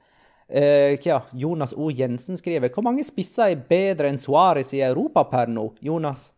[0.51, 1.91] eh, ja, Jonas O.
[1.91, 5.71] Jensen skriver Hvor mange spisser er bedre enn Suárez i Europa per nå?
[5.81, 6.31] Jonas?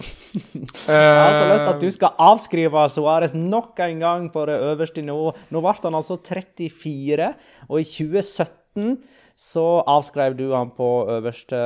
[0.86, 4.56] Jeg har så lyst til at du skal avskrive Suárez nok en gang på det
[4.70, 5.40] øverste nivået.
[5.52, 7.32] Nå ble han altså 34,
[7.68, 8.94] og i 2017
[9.40, 11.58] så avskrev du han på øverste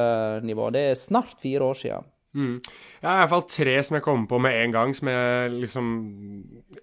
[0.46, 0.70] nivå.
[0.74, 2.10] Det er snart fire år siden.
[2.34, 2.58] Mm.
[3.02, 5.52] Jeg har i hvert fall tre som jeg kommer på med en gang, som jeg
[5.54, 5.90] liksom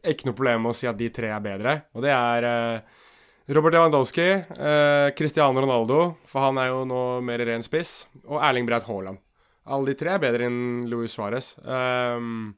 [0.08, 1.74] Ikke noe problem med å si at de tre er bedre.
[1.96, 3.02] Og det er eh,
[3.52, 8.68] Robert Lewandowski, eh, Cristiano Ronaldo, for han er jo nå mer ren spiss, og Erling
[8.70, 9.20] Braut Haaland.
[9.68, 11.52] Alle de tre er bedre enn Luis Suárez.
[11.60, 12.54] Um,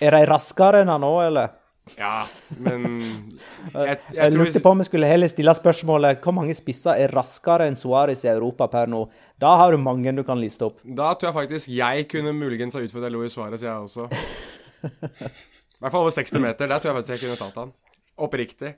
[0.00, 1.52] Er de raskere enn han nå, eller?
[1.94, 2.26] ja,
[2.58, 2.98] men
[3.72, 7.12] Jeg, jeg, Jeg lurte på om vi skulle heller stille spørsmålet hvor mange spisser er
[7.14, 9.04] raskere enn Suárez i Europa per nå.
[9.38, 10.80] Da har du mange du kan liste opp.
[10.82, 14.08] Da tror jeg faktisk jeg kunne muligens ha utfordret Luis Suárez, jeg også.
[15.76, 16.66] I hvert fall over 60 meter.
[16.72, 17.76] Der tror jeg faktisk jeg kunne tatt han.
[18.16, 18.74] Oppriktig.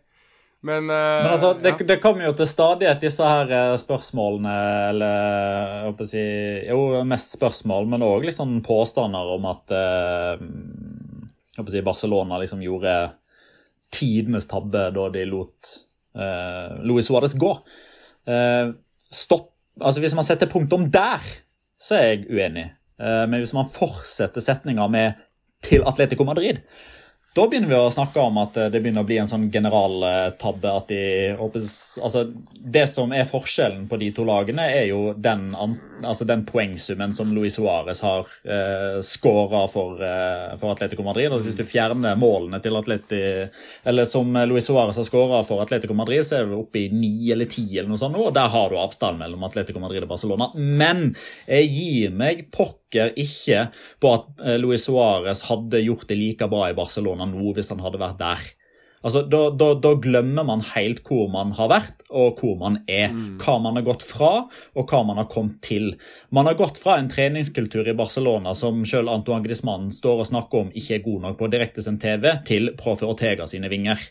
[0.60, 1.86] Men, uh, Men altså, det, ja.
[1.86, 4.54] det kommer jo til stadighet disse her eh, spørsmålene,
[4.90, 6.24] eller jeg håper å si
[6.66, 12.40] Jo, mest spørsmål, men òg liksom påstander om at uh, jeg håper å si Barcelona
[12.42, 12.96] liksom gjorde
[13.94, 15.70] tidenes tabbe da de lot
[16.18, 17.54] uh, Luis Suárez gå.
[19.08, 21.22] Stopp Altså, hvis man setter punktum der,
[21.78, 22.64] så er jeg uenig.
[22.98, 25.20] Men hvis man fortsetter setninga med
[25.62, 26.58] 'til Atletico Madrid',
[27.38, 30.72] da begynner vi å snakke om at eh, det begynner å bli en sånn generaltabbe.
[30.74, 31.02] at de,
[31.38, 32.24] altså
[32.58, 37.30] Det som er forskjellen på de to lagene, er jo den, altså den poengsummen som
[37.34, 41.30] Luis Suárez har eh, skåra for, eh, for Atletico Madrid.
[41.30, 43.22] Altså Hvis du fjerner målene til Atleti,
[43.88, 47.30] eller som Luis Suárez har skåra for Atletico Madrid, så er det oppe i ni
[47.32, 50.50] eller ti, eller noe sånt, og der har du avstand mellom Atletico Madrid og Barcelona.
[50.54, 51.12] Men
[51.46, 53.68] jeg gir meg pokker ikke
[54.00, 57.82] på at eh, Luis Suárez hadde gjort det like bra i Barcelona nå hvis han
[57.84, 58.48] hadde vært der.
[58.98, 63.12] Altså, da, da, da glemmer man helt hvor man har vært, og hvor man er.
[63.38, 64.32] Hva man har gått fra,
[64.74, 65.92] og hva man har kommet til.
[66.34, 70.64] Man har gått fra en treningskultur i Barcelona som selv Antoine Griezmann står og snakker
[70.64, 74.02] om ikke er god nok på direktesendt TV, til Profe Ortega sine vinger.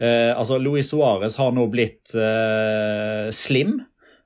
[0.00, 3.76] Eh, altså, Luis Suárez har nå blitt eh, slim.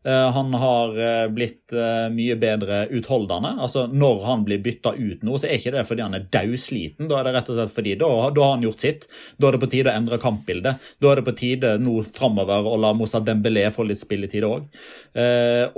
[0.07, 3.55] Eh, Han har eh, blitt eh, mye bedre utholdende.
[3.65, 7.09] Altså, Når han blir bytta ut nå, så er ikke det fordi han er dausliten.
[7.09, 9.09] Da er det rett og slett fordi da, da har han gjort sitt.
[9.41, 10.91] Da er det på tide å endre kampbildet.
[11.01, 14.69] Da er det på tide nå framover å la Moussa Dembélé få litt spilletid òg.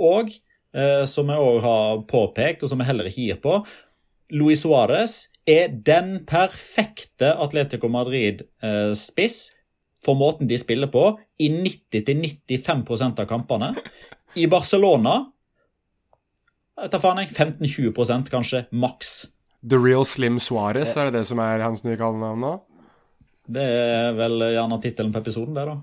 [0.03, 0.35] Og
[1.09, 3.53] som jeg òg har påpekt, og som jeg heller ikke gir på,
[4.35, 5.15] Luis Suárez
[5.47, 9.37] er den perfekte Atletico Madrid-spiss
[10.03, 13.73] for måten de spiller på, i 90-95% av kampene.
[14.37, 15.19] I Barcelona
[16.77, 19.13] jeg tar faen jeg, 15-20% kanskje, maks.
[19.65, 22.51] The Real Slim Suárez, er det det som er hans nye kallenavn nå?
[23.49, 25.77] Det er vel gjerne tittelen på episoden, det, da.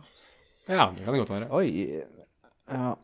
[0.69, 1.49] Ja, det kan det godt være.
[1.59, 1.67] Oi.
[2.65, 2.95] Ja.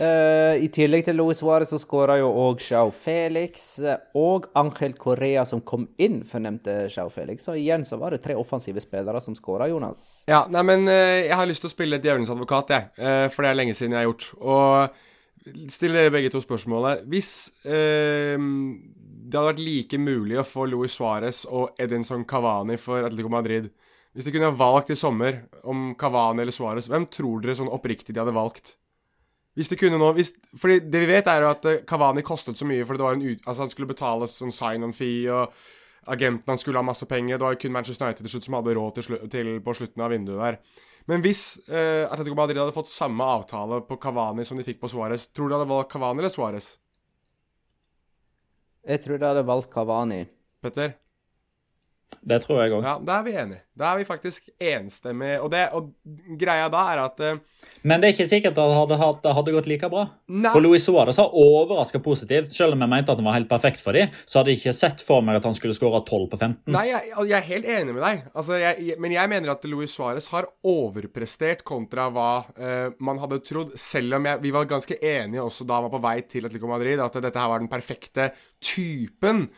[0.00, 3.76] Eh, I tillegg til Luis Suárez så skåra jo òg Chau Felix
[4.16, 7.44] og Angel Correa som kom inn for nevnte Sjau Felix.
[7.44, 10.24] Så igjen så var det tre offensive spillere som skåra, Jonas.
[10.30, 12.88] Ja, nei, men uh, jeg har lyst til å spille djevelens advokat, jeg.
[12.96, 14.28] Uh, for det er lenge siden jeg har gjort.
[14.40, 17.04] Og stiller dere begge to spørsmålet.
[17.12, 17.32] Hvis
[19.32, 23.70] det hadde vært like mulig å få Luis Suárez og Edinson Cavani for Atletico Madrid
[24.12, 27.70] Hvis de kunne ha valgt i sommer om Cavani eller Suárez, hvem tror dere sånn
[27.72, 28.74] oppriktig de hadde valgt?
[29.58, 32.58] Hvis de kunne nå hvis, Fordi det vi vet, er jo at Kavani Cavani kostet
[32.58, 35.52] så mye fordi det var en ut, altså han skulle betale sånn sign-on-fee, og
[36.12, 37.36] agenten han skulle ha masse penger.
[37.36, 40.04] Det var kun Manchester United til slutt som hadde råd til, slu, til på slutten
[40.04, 40.58] av vinduet der.
[41.10, 44.90] Men hvis eh, Atletico Madrid hadde fått samme avtale på Cavani som de fikk på
[44.92, 46.76] Suárez, tror du de hadde valgt Cavani eller Suárez?
[48.86, 50.24] Jeg tror de hadde valgt Cavani.
[50.62, 50.94] Petter?
[52.20, 52.84] Det tror jeg òg.
[52.86, 53.62] Ja, da er vi enige.
[53.78, 55.38] Da er vi faktisk enstemmige.
[55.40, 55.88] Og, det, og
[56.38, 57.40] greia da er at uh,
[57.88, 60.04] Men det er ikke sikkert at det hadde, hadde, hadde gått like bra.
[60.28, 60.52] Nei.
[60.52, 62.52] For Luis Suárez har overraska positivt.
[62.54, 64.76] Selv om jeg mente at han var helt perfekt for dem, så hadde jeg ikke
[64.76, 66.62] sett for meg at han skulle skåra 12 på 15.
[66.76, 68.24] Nei, jeg, jeg er helt enig med deg.
[68.34, 73.42] Altså, jeg, men jeg mener at Luis Suárez har overprestert kontra hva uh, man hadde
[73.48, 73.76] trodd.
[73.80, 76.70] Selv om jeg, vi var ganske enige også da han var på vei til Atletico
[76.70, 79.48] Madrid, at dette her var den perfekte typen.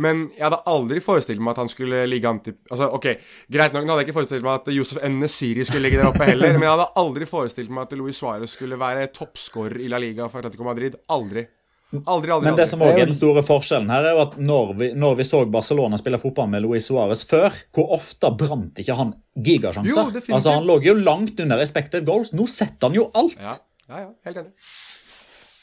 [0.00, 3.06] Men jeg hadde aldri forestilt meg at han skulle ligge an til Altså, OK,
[3.52, 5.20] greit nok, nå hadde jeg ikke forestilt meg at Josef N.
[5.20, 8.56] Nesiri skulle ligge der oppe heller, men jeg hadde aldri forestilt meg at Luis Suárez
[8.56, 10.96] skulle være toppskårer i La Liga for Atletico Madrid.
[11.12, 11.46] Aldri.
[11.90, 12.46] Aldri, aldri.
[12.46, 12.66] Men det aldri.
[12.70, 15.40] som også er den store forskjellen her, er jo at når vi, når vi så
[15.50, 19.90] Barcelona spille fotball med Luis Suárez før, hvor ofte brant ikke han gigasjanser?
[19.90, 22.30] Jo, altså, han lå jo langt under expected goals.
[22.36, 23.36] Nå setter han jo alt!
[23.42, 23.56] Ja,
[23.90, 24.54] ja, ja helt enig.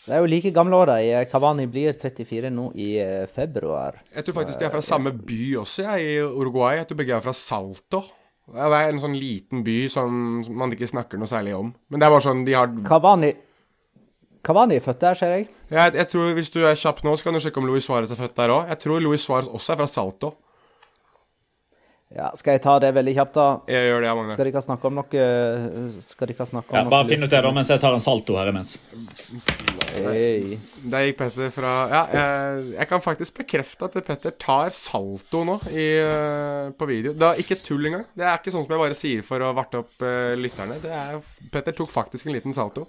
[0.07, 0.97] Det er jo like gamle da.
[1.27, 3.97] Kavani blir 34 nå i eh, februar.
[4.15, 6.77] Jeg tror faktisk de er fra samme by også, jeg, i Uruguay.
[6.79, 8.05] Jeg tror begge er fra Salto.
[8.47, 11.73] Det er en sånn liten by som man ikke snakker noe særlig om.
[11.91, 13.33] Men det er bare sånn de har Kavani
[14.47, 15.47] Kavani er født der, ser jeg.
[15.73, 18.13] jeg, jeg tror Hvis du er kjapp nå, så kan du sjekke om Luis Suárez
[18.13, 18.69] er født der òg.
[18.71, 20.29] Jeg tror Luis Suárez også er fra Salto.
[22.15, 23.45] Ja, Skal jeg ta det veldig kjapt, da?
[23.67, 24.35] Jeg gjør det, Magne.
[24.37, 25.23] Skal dere snakke om noe
[25.91, 28.03] Skal dere snakke om Ja, noe bare finn ut det, da, mens jeg tar en
[28.03, 28.77] salto her imens.
[29.91, 30.55] Hey.
[30.87, 35.57] Der gikk Petter fra Ja, jeg, jeg kan faktisk bekrefte at Petter tar salto nå
[35.73, 37.11] i, eh, på video.
[37.17, 38.07] Det er ikke tull engang.
[38.15, 40.79] Det er ikke sånn som jeg bare sier for å varte opp uh, lytterne.
[40.83, 41.19] Det er,
[41.51, 42.87] Petter tok faktisk en liten salto.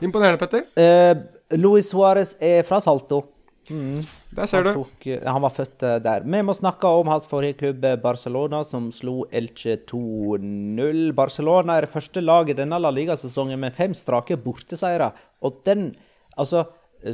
[0.00, 0.64] Imponerende, Petter.
[0.72, 3.26] Uh, Luis Suárez er fra Salto.
[3.68, 4.00] Mm.
[4.34, 6.24] Der ser han, tok, eh, han var født eh, der.
[6.26, 11.12] Vi må snakke om hans forrige klubb, eh, Barcelona, som slo Elche 2-0.
[11.14, 15.12] Barcelona er det første laget denne La Liga-sesongen med fem strake borteseire.
[15.44, 15.94] Og den
[16.34, 16.64] Altså,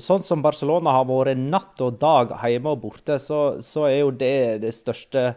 [0.01, 4.15] sånn som Barcelona har vært natt og dag hjemme og borte, så, så er jo
[4.17, 5.35] det det største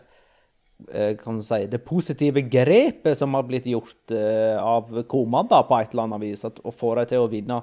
[1.19, 5.91] kan du si, det positive grepet som har blitt gjort av Koman da, på et
[5.91, 7.59] eller annet vis, at, å få dem til å vinne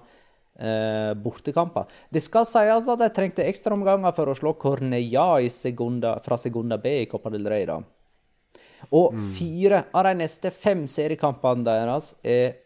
[0.61, 1.89] eh, bortekamper.
[2.13, 6.79] Det skal sies at de trengte ekstraomganger for å slå Cornella i segunda, fra Segunda
[6.79, 7.67] B i Copa del Rey.
[7.67, 7.81] da.
[8.97, 12.57] Og fire av de neste fem seriekampene deres er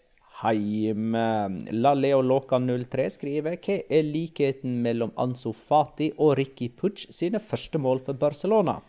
[0.43, 1.27] heime.
[1.75, 7.43] La Leo Loca 03 skriver hva er likheten mellom Ansu Fati og Ricky Puig sine
[7.43, 8.81] første mål for Barcelona?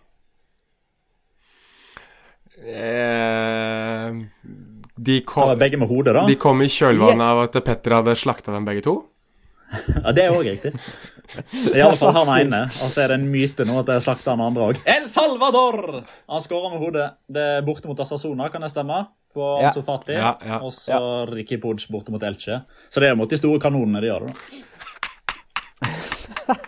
[2.56, 4.16] Eh,
[4.98, 6.24] de, kom, kom, begge med hodet, da.
[6.30, 7.28] de kom i kjølvannet Yes.
[7.32, 8.96] av at Petter hadde slakta dem begge to.
[10.06, 10.72] Ja, Det er òg riktig.
[11.74, 12.60] I alle fall han ene.
[12.86, 14.80] Og så er det en myte nå at jeg slakta han andre òg.
[14.86, 16.04] El Salvador!
[16.30, 17.08] Han skårer med hodet.
[17.28, 19.02] Det er borte mot Asasona, kan det stemme?
[19.34, 19.72] For Ja.
[19.72, 20.14] Ansu Fati.
[20.16, 20.60] Ja, ja.
[20.64, 21.00] Og så
[21.34, 22.62] Ricky Pudge borte mot Elche.
[22.94, 24.36] Så det er mot de store kanonene de gjør det.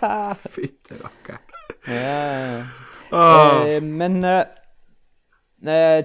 [0.01, 0.34] da.
[0.57, 1.38] Fytti rakker.
[1.88, 2.65] Ja.
[3.11, 3.63] Ah.
[3.67, 4.43] Eh, men eh,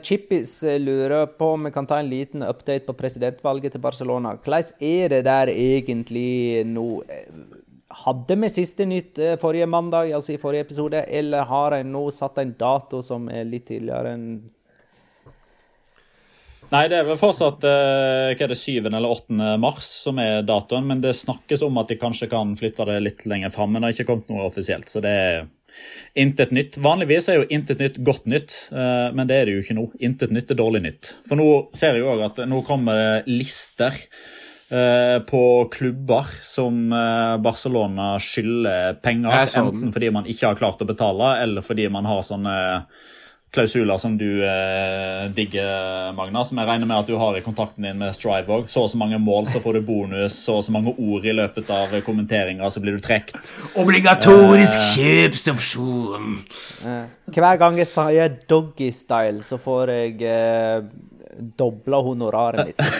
[0.02, 4.36] Chippis eh, lurer på om vi kan ta en liten update på presidentvalget til Barcelona.
[4.36, 7.02] Hvordan er det der egentlig nå?
[7.08, 7.60] Eh,
[7.92, 12.06] Hadde vi siste nytt eh, forrige mandag, altså i forrige episode, eller har en nå
[12.14, 14.26] satt en dato som er litt tidligere enn
[16.72, 18.86] Nei, det er vel fortsatt eh, hva er det, 7.
[18.88, 19.56] eller 8.
[19.60, 23.26] mars som er datoen, men det snakkes om at de kanskje kan flytte det litt
[23.28, 23.74] lenger fram.
[23.74, 25.42] Men det har ikke kommet noe offisielt, så det er
[26.18, 26.78] intet nytt.
[26.82, 29.88] Vanligvis er jo intet nytt godt nytt, eh, men det er det jo ikke nå.
[30.04, 31.12] Intet nytt er dårlig nytt.
[31.28, 35.42] For nå ser jeg òg at nå kommer det lister eh, på
[35.72, 41.64] klubber som eh, Barcelona skylder penger, enten fordi man ikke har klart å betale, eller
[41.64, 42.56] fordi man har sånne
[43.52, 47.84] klausuler som du eh, digger, Magna, som jeg regner med at du har i kontakten
[47.84, 48.70] din med Strive òg.
[48.72, 50.38] Så og så mange mål, så får du bonus.
[50.46, 53.52] Så og så mange ord i løpet av kommenteringa, så blir du trukket.
[53.82, 56.32] Obligatorisk kjøpsopsjon.
[57.32, 60.88] Hver gang jeg sier doggy-style, så får jeg eh,
[61.60, 62.80] dobla honoraret mitt.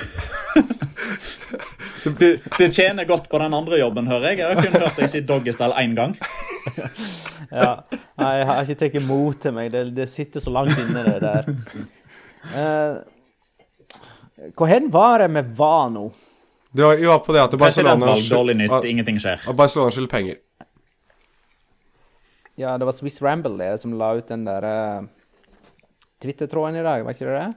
[2.03, 4.39] Du, du tjener godt på den andre jobben, hører jeg.
[4.41, 6.17] Jeg har kun hørt deg si doggystyle én gang.
[7.53, 7.77] Ja.
[8.23, 9.73] Nei, jeg har ikke tatt imot til meg.
[9.75, 11.45] Det, det sitter så langt inne, det der.
[12.53, 12.95] Uh,
[14.59, 16.09] hvor hen var det vi var nå?
[16.73, 19.43] Det var, var på det at Barcelona dårlig nytt, ingenting skjer.
[19.49, 20.39] at Barcelona skylder penger.
[22.59, 25.05] Ja, det var Swiss Ramble det, som la ut den der uh,
[26.23, 27.53] Twitter-tråden i dag, var ikke det det?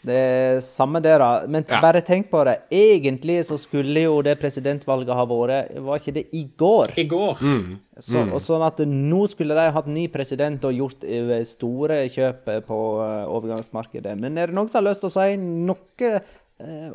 [0.00, 1.46] Det er samme der, da.
[1.46, 1.80] Men Ja.
[1.82, 2.62] bare tenk på det.
[2.72, 6.94] Egentlig så skulle jo det presidentvalget ha vært Var ikke det i går?
[6.96, 7.36] I går.
[8.00, 12.48] Så, og sånn at nå skulle de hatt ny president og gjort eh, store kjøp
[12.48, 14.18] eh, på eh, overgangsmarkedet.
[14.18, 16.20] Men er det noen som har lyst til å si noe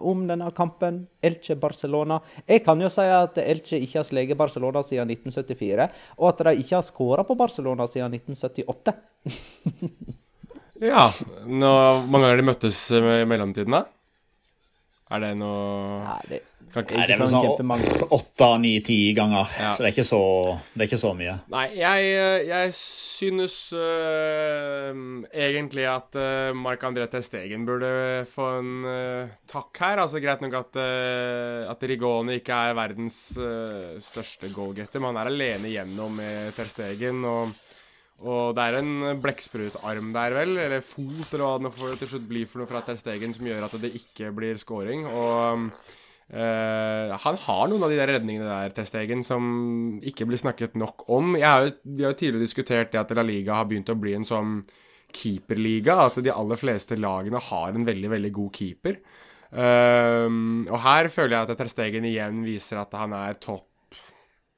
[0.01, 1.07] om denne kampen?
[1.25, 2.19] Elche-Barcelona.
[2.47, 6.57] Jeg kan jo si at Elche ikke har sleget Barcelona siden 1974, og at de
[6.61, 8.93] ikke har skåra på Barcelona siden 1978.
[10.85, 11.09] Ja.
[11.45, 11.71] Nå,
[12.05, 13.85] mange ganger de møttes eh, i mellomtiden, da?
[15.13, 17.43] Er det noe Nei, det kan ikke, Nei, det er sånn
[17.85, 19.51] sånn åtte, ni, ti ganger.
[19.61, 19.69] Ja.
[19.75, 20.21] Så det er, ikke så,
[20.73, 21.35] det er ikke så mye.
[21.53, 24.99] Nei, jeg, eh, jeg synes øh,
[25.31, 27.91] egentlig at uh, Marc-André Ter Stegen burde
[28.27, 30.03] få en øh, takk her.
[30.03, 35.23] Altså Greit nok at, uh, at Rigoni ikke er verdens øh, største goalgetter, men han
[35.23, 37.23] er alene igjennom med Ter Stegen.
[37.29, 37.55] Og,
[38.23, 42.29] og det er en blekksprutarm der, vel, eller fot, eller hva det får til slutt
[42.29, 45.03] bli for noe fra Ter Stegen som gjør at det ikke blir scoring.
[45.09, 45.65] Og
[46.31, 50.79] øh, han har noen av de der redningene der, Ter Stegen, som ikke blir snakket
[50.79, 51.35] nok om.
[51.35, 53.99] Jeg har jo, vi har jo tidligere diskutert det at La Liga har begynt å
[53.99, 54.57] bli en sånn
[55.11, 55.99] keeperliga.
[56.07, 58.99] At de aller fleste lagene har en veldig, veldig god keeper.
[59.55, 63.67] Um, og her føler jeg at Ter Stegen igjen viser at han er topp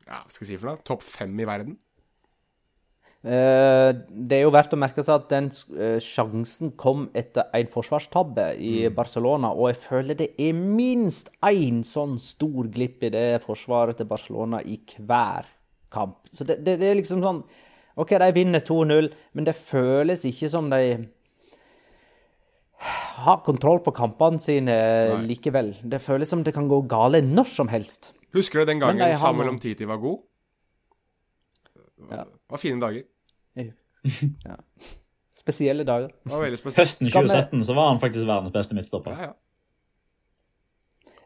[0.08, 0.80] ja, skal jeg si for noe?
[0.88, 1.76] Topp fem i verden.
[3.26, 7.70] Eh, det er jo verdt å merke seg at den eh, sjansen kom etter en
[7.74, 13.26] forsvarstabbe i Barcelona, og jeg føler det er minst én sånn stor glipp i det
[13.44, 15.50] forsvaret til Barcelona i hver
[15.92, 16.20] kamp.
[16.32, 17.42] Så det, det, det er liksom sånn
[17.98, 20.82] OK, de vinner 2-0, men det føles ikke som de
[23.18, 24.76] har kontroll på kampene sine
[25.10, 25.24] Nei.
[25.32, 25.72] likevel.
[25.82, 28.12] Det føles som det kan gå gale når som helst.
[28.38, 30.20] Husker du den gangen de har Samuel noe- Omtiti var god?
[32.12, 32.26] Ja.
[32.48, 33.04] Det var fine dager.
[34.46, 34.56] Ja.
[35.36, 36.14] Spesielle dager.
[36.24, 36.80] Det var veldig spesielt.
[36.80, 39.18] Høsten 2017 så var han faktisk verdens beste midtstopper.
[39.20, 39.36] Ja, ja.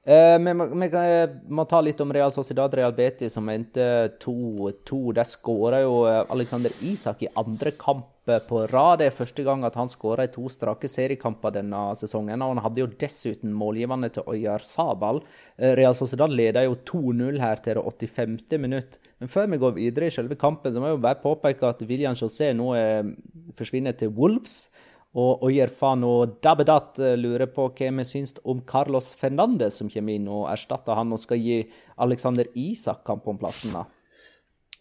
[0.04, 3.84] Eh, vi, må, vi eh, må ta litt om Real Sociedad Real Betis, som endte
[4.24, 5.02] 2-2.
[5.18, 9.00] Der skåra jo eh, Alexander Isak i andre kamp eh, på rad.
[9.02, 12.44] Det er første gang at han skåra i to strake seriekamper denne sesongen.
[12.44, 15.24] Og han hadde jo dessuten målgivende til Oyar Sabal.
[15.58, 18.60] Eh, Real Sociedad leder jo 2-0 her til det 85.
[18.62, 19.00] minutt.
[19.20, 21.84] Men før vi går videre i selve kampen, så må jeg jo bare påpeke at
[21.88, 23.14] William José nå er,
[23.58, 24.70] forsvinner til Wolves.
[25.12, 30.30] Og Oyerfano Dabedat eh, lurer på hva vi syns om Carlos Fernandez, som kommer inn
[30.32, 31.66] og erstatter han og skal gi
[32.00, 33.76] Alexander Isak kamp om plassen.
[33.76, 33.84] da.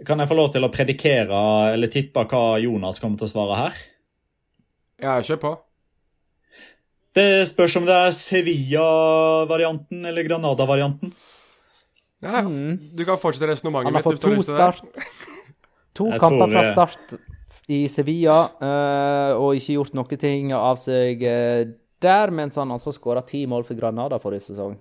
[0.06, 1.40] Kan jeg få lov til å predikere
[1.74, 3.82] eller tippe hva Jonas kommer til å svare her?
[5.00, 5.50] Ja, kjør på.
[7.16, 11.12] Det spørs om det er Sevilla-varianten eller Granada-varianten.
[12.20, 12.44] Ja, ja.
[12.94, 14.84] Du kan fortsette resonnementet Han har fått to start.
[15.98, 17.16] To Jeg kamper tror, fra eh, start
[17.70, 21.64] i Sevilla, eh, og ikke gjort noe ting av seg eh,
[22.00, 24.78] der, mens han altså skåra ti mål for Granada forrige sesong.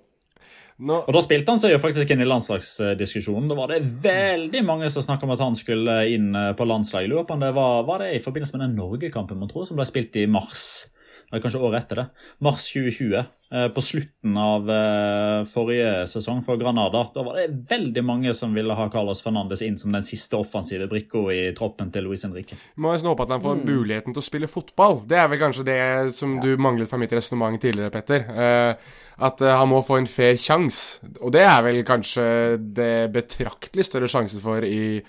[0.79, 3.49] Nå, Og Da spilte han seg jo faktisk inn i landslagsdiskusjonen.
[3.51, 7.11] Da var det veldig mange som snakka om at han skulle inn eh, på landslaget.
[7.11, 10.15] Lurer på var, var det i forbindelse med den Norgekampen man tror, som ble spilt
[10.15, 10.87] i mars.
[11.31, 12.05] Eller kanskje året etter det.
[12.41, 13.19] Mars 2020.
[13.53, 17.03] eh, På slutten av eh, forrige sesong for Granada.
[17.13, 20.87] Da var det veldig mange som ville ha Carlos Fernandes inn som den siste offensive
[20.89, 22.57] brikka i troppen til Luis Henrique.
[22.77, 25.03] må nesten håpe at han får muligheten til å spille fotball.
[25.05, 25.79] Det er vel kanskje det
[26.17, 28.25] som du manglet fra mitt resonnement tidligere, Petter.
[28.33, 28.89] Eh,
[29.29, 31.03] at han må få en fair sjanse.
[31.19, 32.25] Og det er vel kanskje
[32.57, 35.01] det betraktelig større sjanse for i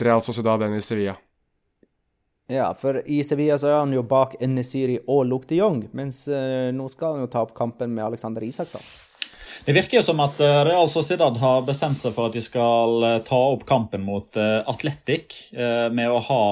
[0.00, 1.14] Real Sociedad enn i Sevilla.
[2.48, 6.22] Ja, for i Sevilla så er han jo bak Enesiri og Luke de Jong, mens
[6.32, 8.80] eh, nå skal han jo ta opp kampen med Alexander Isak, da.
[9.66, 13.04] Det virker jo som at eh, Real Sociedad har bestemt seg for at de skal
[13.04, 16.42] eh, ta opp kampen mot Atletic med å ha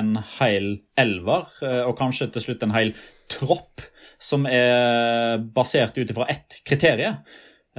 [0.00, 0.68] en hel
[0.98, 1.46] elver,
[1.86, 2.92] og kanskje til slutt en hel
[3.30, 3.84] tropp,
[4.18, 7.22] som er basert ut ifra ett kriterium.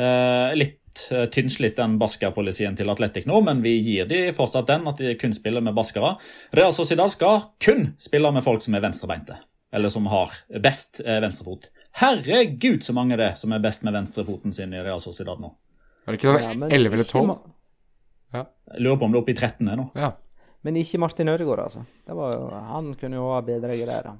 [0.01, 4.87] Eh, Litt eh, tynnslitt den Basker-policyen til Atletic nå, men vi gir de fortsatt den,
[4.89, 6.15] at de kun spiller med baskere.
[6.57, 9.37] Real Sociedad skal kun spille med folk som er venstrebeinte,
[9.71, 10.33] eller som har
[10.63, 11.69] best eh, venstrefot.
[12.01, 15.53] Herregud, så mange det er som er best med venstrefoten sin i Real Sociedad nå.
[16.07, 17.27] Er det ikke Ja, sånn men 11 eller ikke 12?
[17.29, 19.85] ma- Jeg lurer på om det er oppe i 13 er nå.
[19.99, 20.11] Ja.
[20.63, 21.81] Men ikke Martin Ødegaard, altså.
[22.07, 24.11] Det var jo, han kunne jo ha bedre greier.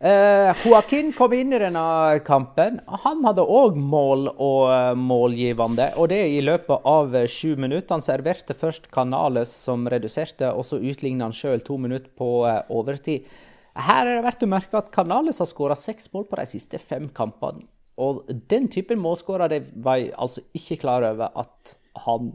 [0.00, 1.82] Eh, Joaquin kom inn i denne
[2.24, 2.78] kampen.
[3.02, 7.98] Han hadde òg mål og eh, målgivende, og det i løpet av eh, sju minutter.
[7.98, 12.30] Han serverte først Canales, som reduserte, og så utligna han sjøl to minutter på
[12.72, 13.28] overtid.
[13.76, 16.80] Her er det verdt å merke at Canales har skåra seks mål på de siste
[16.80, 17.68] fem kampene.
[18.00, 19.52] Og den typen målskårer
[19.84, 21.74] var jeg altså ikke klar over at
[22.06, 22.32] han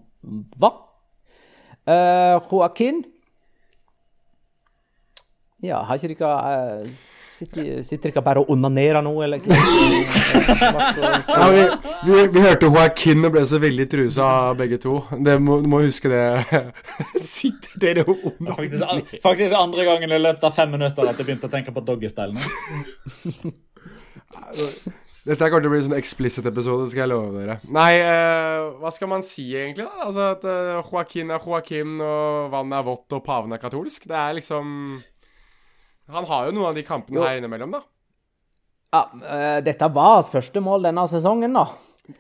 [0.62, 0.84] var.
[1.86, 3.04] Uh, Joaquin
[5.62, 6.96] Ja, har ikke dere eh,
[7.36, 9.44] sitter, sitter dere bare og onanerer nå, eller?
[11.36, 11.64] Ja, vi,
[12.08, 14.28] vi, vi hørte Joaquin og ble så veldig trusa
[14.58, 14.98] begge to.
[15.26, 16.24] Det må, du må huske det.
[17.36, 18.16] Sitter dere og
[18.56, 21.74] Faktisk, an- faktisk andre gangen i løpet av fem minutter at jeg begynte å tenke
[21.76, 23.54] på doggystyle nå.
[25.26, 27.56] Dette kommer til å bli en sånn explicit episode, skal jeg love dere.
[27.74, 30.06] Nei, uh, hva skal man si egentlig, da?
[30.06, 34.06] Altså at uh, Joaquin er Joaquin, og vannet er vått, og paven er katolsk.
[34.12, 34.66] Det er liksom
[36.12, 37.26] Han har jo noen av de kampene Jo.
[37.26, 37.82] her innimellom, da.
[38.94, 41.66] Ja, uh, dette var hans første mål denne sesongen, da.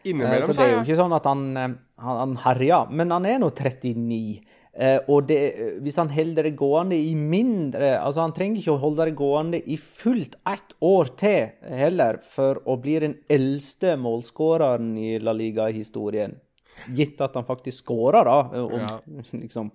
[0.03, 2.89] Innimellom, uh, Så det er jo ikke sånn at han, eh, han, han herjer.
[2.89, 4.41] Men han er nå 39.
[4.75, 5.37] Uh, og det,
[5.85, 9.61] hvis han holder det gående i mindre Altså, han trenger ikke å holde det gående
[9.71, 16.35] i fullt ett år til heller, for å bli den eldste målskåreren i La Liga-historien.
[16.91, 18.63] Gitt at han faktisk skårer, da.
[18.65, 18.97] Og, Ja.
[19.45, 19.71] liksom.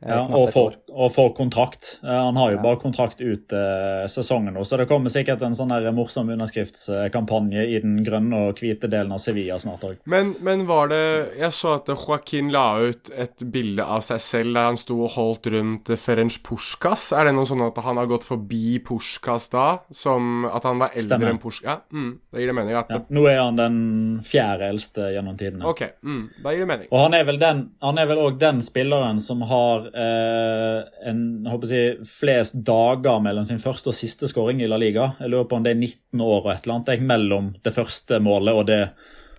[0.00, 1.88] Ja, og få får, og får kontrakt.
[2.06, 2.62] Han har jo Ja.
[2.62, 7.64] bare kontrakt ut eh, sesongen nå, så det kommer sikkert en sånn der morsom underskriftskampanje
[7.66, 9.96] i den grønne og hvite delen av Sevilla snart òg.
[10.06, 11.00] Men, men var det
[11.40, 15.10] Jeg så at Joaquin la ut et bilde av seg selv der han sto og
[15.16, 17.08] holdt rundt Ferenc Puskas.
[17.18, 19.80] Er det noe sånn at han har gått forbi Puskas da?
[19.90, 21.32] Som at han var eldre Stemmer.
[21.34, 21.64] enn Puskas?
[21.68, 22.78] Ja, mm, det gir det mening.
[22.78, 23.78] At Ja, nå er han den
[24.22, 25.66] fjerde eldste gjennom tidene.
[25.66, 26.88] OK, mm, da gir det mening.
[26.92, 30.78] Og han er vel den, òg den spilleren som har eh,
[31.10, 31.20] en,
[31.68, 35.12] jeg flest dager mellom sin første og siste skåring i La Liga.
[35.20, 37.74] Jeg lurer på om det er 19 år og et eller annet jeg, mellom det
[37.76, 38.82] første målet og det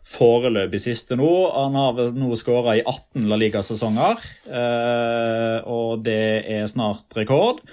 [0.10, 1.30] foreløpig siste nå.
[1.54, 7.64] Han har nå skåra i 18 La Liga-sesonger, eh, og det er snart rekord.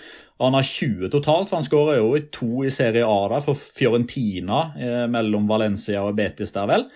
[0.42, 3.56] Han har 20 totalt, så han skårer jo i to i Serie A da, for
[3.56, 6.88] Fiorentina eh, mellom Valencia og Betis der, vel.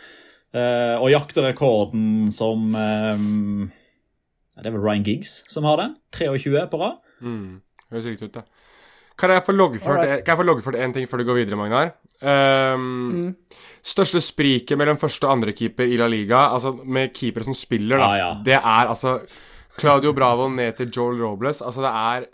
[0.51, 3.24] Eh, og jakter rekorden som eh,
[4.61, 5.96] Det er vel Ryan Giggs som har den.
[6.16, 6.98] 23 på rad.
[7.24, 7.61] Mm,
[7.92, 8.44] høres riktig ut, det.
[9.20, 11.90] Kan jeg få loggført én ting før du går videre, Magnar?
[12.24, 13.34] Ehm,
[13.84, 18.00] Største spriket mellom første og andre keeper i La Liga, altså med keepere som spiller,
[18.00, 18.30] da, Ja, ja.
[18.44, 19.18] det er altså
[19.80, 21.61] Claudio Bravo ned til Joel Robles.
[21.64, 22.26] Altså, det er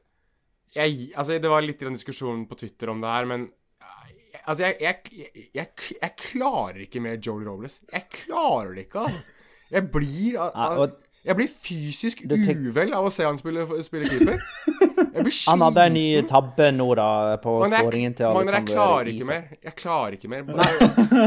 [0.77, 3.49] jeg, altså, Det var litt i den diskusjonen på Twitter om det her, men
[4.47, 4.97] Altså, jeg, jeg,
[5.35, 5.69] jeg, jeg,
[6.03, 7.81] jeg klarer ikke med Joel Robles.
[7.93, 9.23] Jeg klarer det ikke, altså.
[9.73, 10.93] Jeg blir, al- al-
[11.27, 12.23] jeg blir fysisk
[12.71, 14.39] uvel av å se han spille, spille keeper.
[15.17, 17.09] Jeg blir Han hadde en ny tabbe nå, da,
[17.41, 19.45] på skåringen til Magnar, jeg Alexander klarer ikke mer.
[19.67, 20.43] Jeg klarer ikke mer.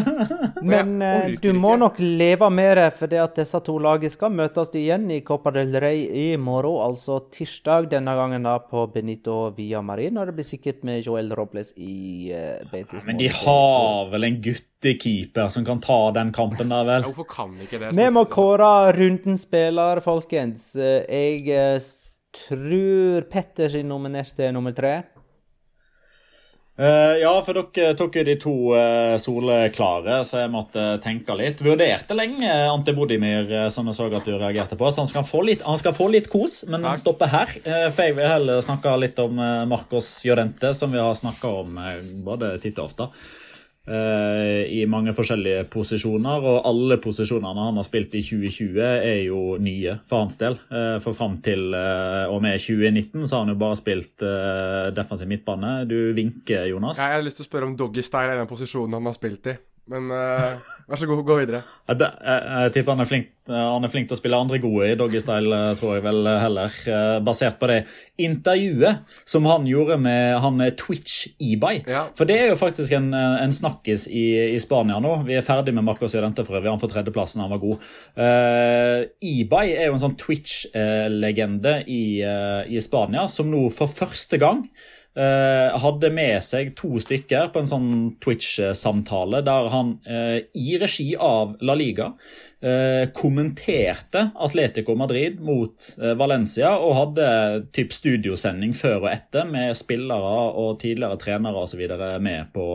[0.71, 1.81] Men jeg eh, du må ikke.
[1.83, 5.53] nok leve med det, for det at disse to lagene skal møtes igjen i Copa
[5.55, 7.89] del Rey i morgen, altså tirsdag.
[7.89, 12.29] Denne gangen da på Benito Via Marin, og det blir sikkert med Joel Robles i
[12.35, 13.07] uh, Betis.
[13.09, 17.07] Men de har vel en guttekeeper som kan ta den kampen der, vel?
[17.09, 17.95] Hvorfor kan ikke det?
[17.97, 20.75] Vi må kåre rundens spiller, folkens.
[20.77, 21.81] Jeg Jeg
[22.29, 24.99] eh, tror Petters er nominert til nummer tre.
[26.79, 31.59] Uh, ja, for dere tok jo de to uh, soleklare, så jeg måtte tenke litt.
[31.59, 34.87] Vurderte lenge Ante Bodimir, uh, som jeg så at du reagerte på.
[34.87, 37.01] Så han skal få litt, han skal få litt kos, men han Takk.
[37.01, 37.51] stopper her.
[37.65, 41.51] Eh, for jeg vil heller snakke litt om uh, Marcos Llorente, som vi har snakka
[41.65, 43.09] om eh, både titt og ofte.
[43.87, 49.57] Eh, I mange forskjellige posisjoner, og alle posisjonene han har spilt i 2020, er jo
[49.61, 50.59] nye for hans del.
[50.71, 54.27] Eh, for fram til eh, og med 2019 så har han jo bare spilt
[54.95, 55.73] defensiv midtbane.
[55.89, 56.99] Du vinker, Jonas.
[56.99, 59.57] Jeg hadde lyst til å spørre om doggystyle er den posisjonen han har spilt i.
[59.89, 61.63] Men uh, vær så god, gå videre.
[61.89, 64.91] Jeg, Jeg, jeg tipper han er, flink, han er flink til å spille andre gode
[64.91, 66.75] i doggystyle, eh, tror jeg vel heller.
[66.85, 67.79] eh, Basert på det
[68.21, 71.81] intervjuet som han gjorde med han Twitch eBay.
[71.89, 72.03] Ja.
[72.17, 75.15] For det er jo faktisk en, en snakkis i, i Spania nå.
[75.25, 76.69] Vi er ferdig med Marcos Jodente for øvrig.
[76.69, 77.89] Han får tredjeplassen, han var god.
[78.13, 84.37] Uh, eBay er jo en sånn Twitch-legende i, uh, i Spania som nå for første
[84.41, 84.67] gang
[85.19, 87.89] hadde med seg to stykker på en sånn
[88.23, 92.11] Twitch-samtale der han eh, i regi av La Liga
[92.61, 97.29] eh, kommenterte Atletico Madrid mot eh, Valencia og hadde
[97.75, 101.83] typ studiosending før og etter med spillere og tidligere trenere osv.
[102.23, 102.67] med på,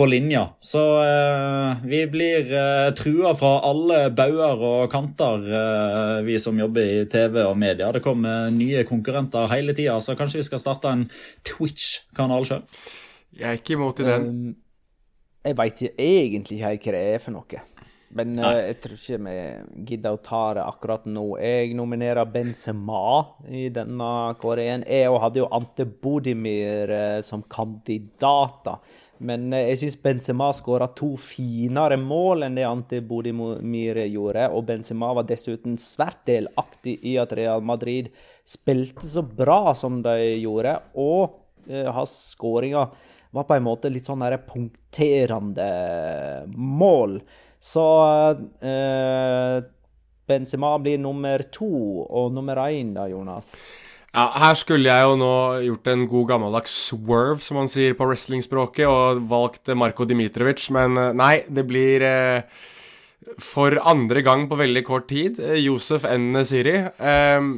[0.00, 0.48] på linja.
[0.60, 6.86] Så eh, vi blir eh, trua fra alle bauger og kanter, eh, vi som jobber
[6.88, 7.90] i TV og media.
[7.92, 11.02] Det kommer nye konkurrenter hele tida, så kanskje vi skal starte en
[11.44, 12.62] Twitch-kanal sjøl.
[13.36, 14.24] Jeg er ikke imot i den.
[14.30, 14.56] Um,
[15.44, 17.60] jeg veit egentlig ikke hva det er for noe.
[18.16, 19.36] Men uh, jeg tror ikke vi
[19.92, 21.26] gidder å ta det akkurat nå.
[21.44, 23.04] Jeg nominerer Benzema
[23.52, 24.88] i denne kåringen.
[24.88, 28.80] Jeg òg hadde jo Ante Bodimir uh, som kandidater.
[29.26, 34.48] Men eh, jeg syns Benzema skåra to finere mål enn det Ante Bodimir gjorde.
[34.54, 38.10] Og Benzema var dessuten svært delaktig i at Real Madrid
[38.48, 40.78] spilte så bra som de gjorde.
[41.00, 41.36] Og
[41.68, 42.94] eh, hans skåringer
[43.30, 45.68] var på en måte litt sånn punkterende
[46.56, 47.20] mål.
[47.60, 47.84] Så
[48.64, 49.60] eh,
[50.30, 51.68] Benzema blir nummer to,
[52.08, 53.52] og nummer én da, Jonas?
[54.10, 55.34] Ja, her skulle jeg jo nå
[55.68, 60.98] gjort en god gammeldags swerve, som man sier på wrestlingspråket, og valgt Marko Dimitrovic, men
[60.98, 62.62] eh, nei, det blir eh,
[63.38, 66.32] for andre gang på veldig kort tid eh, Josef N.
[66.48, 66.80] Siri.
[66.80, 67.50] Eh,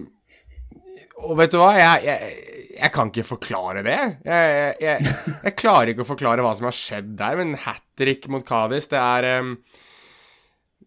[1.22, 4.00] og vet du hva, jeg, jeg, jeg kan ikke forklare det.
[4.26, 8.44] Jeg, jeg, klarer ikke å forklare hva som har skjedd der, men hat trick mot
[8.46, 9.54] Kadis, det er ehm,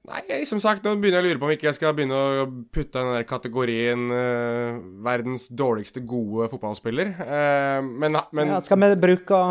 [0.06, 2.47] Nei, som sagt, nå begynner jeg å lure på om ikke jeg skal begynne å
[2.74, 7.14] putte den der kategorien eh, verdens dårligste gode fotballspiller.
[7.26, 9.41] Eh, men men Ja, skal vi bruke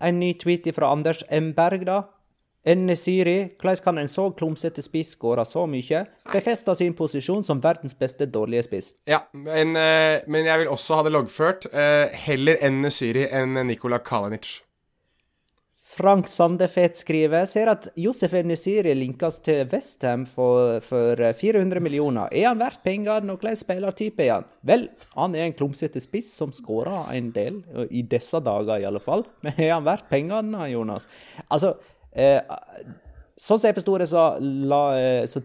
[0.00, 2.02] en ny tweet fra Anders Emberg, da?
[2.64, 6.06] Enesiri, hvordan kan en så klumsete spiss skåre så mye?
[6.32, 8.92] Befeste sin posisjon som verdens beste dårlige spiss.
[9.06, 11.66] Ja, men, eh, men jeg vil også ha det loggført.
[11.74, 14.62] Eh, heller enn Syri enn Nikola Kalinic.
[15.94, 22.32] Frank Sandefet skriver ser at Josef Enesiri linkes til Westham for, for 400 millioner.
[22.34, 24.48] Er han verdt pengene, og hvilken spillertype er han?
[24.66, 27.60] Vel, han er en klumsete spiss som skårer en del,
[27.94, 29.22] i disse dager i alle fall.
[29.46, 31.06] Men er han verdt pengene, Jonas?
[31.46, 31.76] Altså,
[32.10, 32.40] eh,
[33.38, 35.44] sånn som jeg forsto det, så, la, eh, så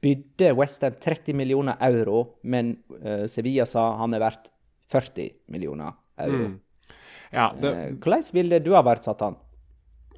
[0.00, 4.50] bydde Westham 30 millioner euro, men eh, Sevilla sa han er verdt
[4.92, 6.50] 40 millioner euro.
[6.50, 6.58] Mm.
[7.34, 9.38] Ja, det, Eh, Hvordan ville du ha verdsatt han?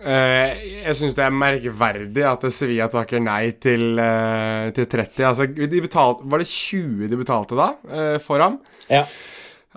[0.02, 5.20] Uh, jeg syns det er merkverdig at Sevilla takker nei til, uh, til 30.
[5.28, 8.58] Altså, de betalte, var det 20 de betalte da, uh, for ham?
[8.90, 9.04] Ja.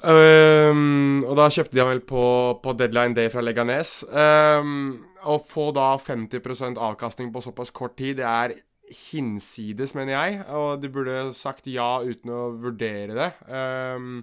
[0.02, 2.24] Um, og da kjøpte de ham vel på,
[2.64, 4.00] på deadline day fra Leganes.
[4.10, 8.58] Um, å få da 50% avkastning på såpass kort tid, det er
[8.92, 10.42] hinsides, mener jeg.
[10.58, 13.32] Og de burde sagt ja uten å vurdere det.
[13.50, 14.20] Ehm,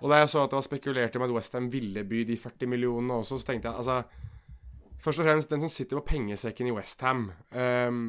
[0.00, 2.70] og da jeg så at det var spekulert om at Westham ville by de 40
[2.72, 4.02] millionene også, så tenkte jeg altså
[5.00, 8.00] Først og fremst, den som sitter på pengesekken i Westham, um,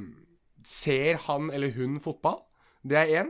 [0.60, 2.42] ser han eller hun fotball?
[2.84, 3.30] Det er én.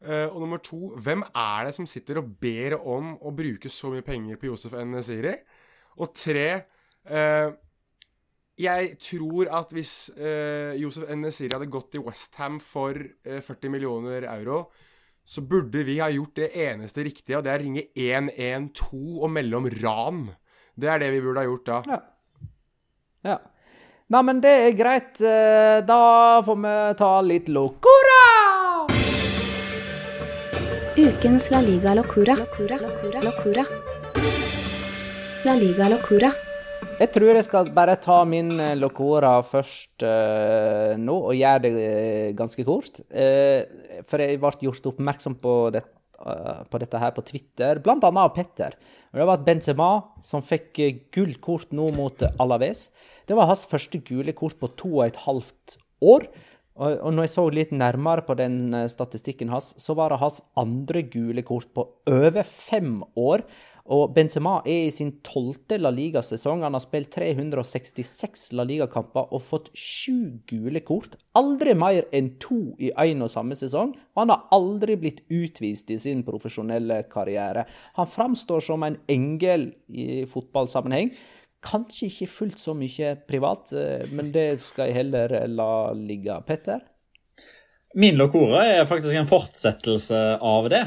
[0.00, 3.92] Uh, og nummer to, hvem er det som sitter og ber om å bruke så
[3.92, 4.96] mye penger på Josef N.
[5.04, 5.34] Siri?
[6.00, 6.48] Og tre
[7.12, 7.52] uh,
[8.56, 11.28] Jeg tror at hvis uh, Josef N.
[11.28, 14.64] Siri hadde gått til Westham for uh, 40 millioner euro,
[15.24, 19.30] så burde vi ha gjort det eneste riktige, og det er å ringe 112 og
[19.32, 20.22] melde om ran.
[20.76, 21.82] Det er det vi burde ha gjort da.
[21.88, 22.00] Ja.
[23.24, 23.38] Ja.
[24.12, 25.20] Nei, men det er greit.
[25.24, 28.20] Eh, Da får vi ta litt locora!
[30.96, 32.36] Ukens La Liga Locura.
[32.38, 32.76] Locura.
[32.78, 33.22] Locura.
[33.24, 33.64] Locura.
[35.44, 36.30] La Liga Locura.
[36.94, 41.72] Jeg tror jeg skal bare ta min eh, locora først uh, nå, og gjøre det
[41.74, 43.00] uh, ganske kort.
[43.10, 43.66] Uh,
[44.06, 45.82] for jeg ble gjort oppmerksom på, det,
[46.70, 48.78] på dette her på Twitter, annet av Petter.
[49.10, 49.90] Det var at Benzema,
[50.22, 50.78] som fikk
[51.14, 52.86] gullkort nå mot Alaves,
[53.26, 56.28] det var hans første gule kort på to og et halvt år.
[56.74, 60.40] Og, og når jeg så litt nærmere på den statistikken hans, så var det hans
[60.58, 63.46] andre gule kort på over fem år.
[63.92, 66.62] Og Benzema er i sin tolvte La Liga-sesong.
[66.64, 71.18] Han har spilt 366 La Liga-kamper og fått sju gule kort.
[71.36, 73.92] Aldri mer enn to i én og samme sesong.
[74.16, 77.66] Og han har aldri blitt utvist i sin profesjonelle karriere.
[78.00, 81.12] Han framstår som en engel i fotballsammenheng.
[81.64, 86.40] Kanskje ikke fullt så mye privat, eh, men det skal jeg heller la ligge.
[86.48, 86.80] Petter?
[87.94, 90.86] Min lokore er faktisk en fortsettelse av det.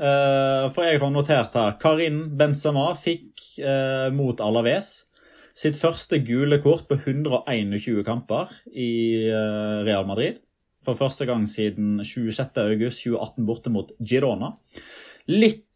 [0.00, 5.04] Eh, for jeg har notert her Karin Benzema fikk eh, mot Alaves
[5.60, 10.38] sitt første gule kort på 121 kamper i eh, Real Madrid.
[10.80, 14.54] For første gang siden 26.8.2018 borte mot Girona.
[15.28, 15.66] Litt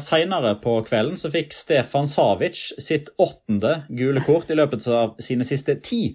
[0.00, 5.44] seinere på kvelden så fikk Stefan Savic sitt åttende gule kort i løpet av sine
[5.44, 6.14] siste ti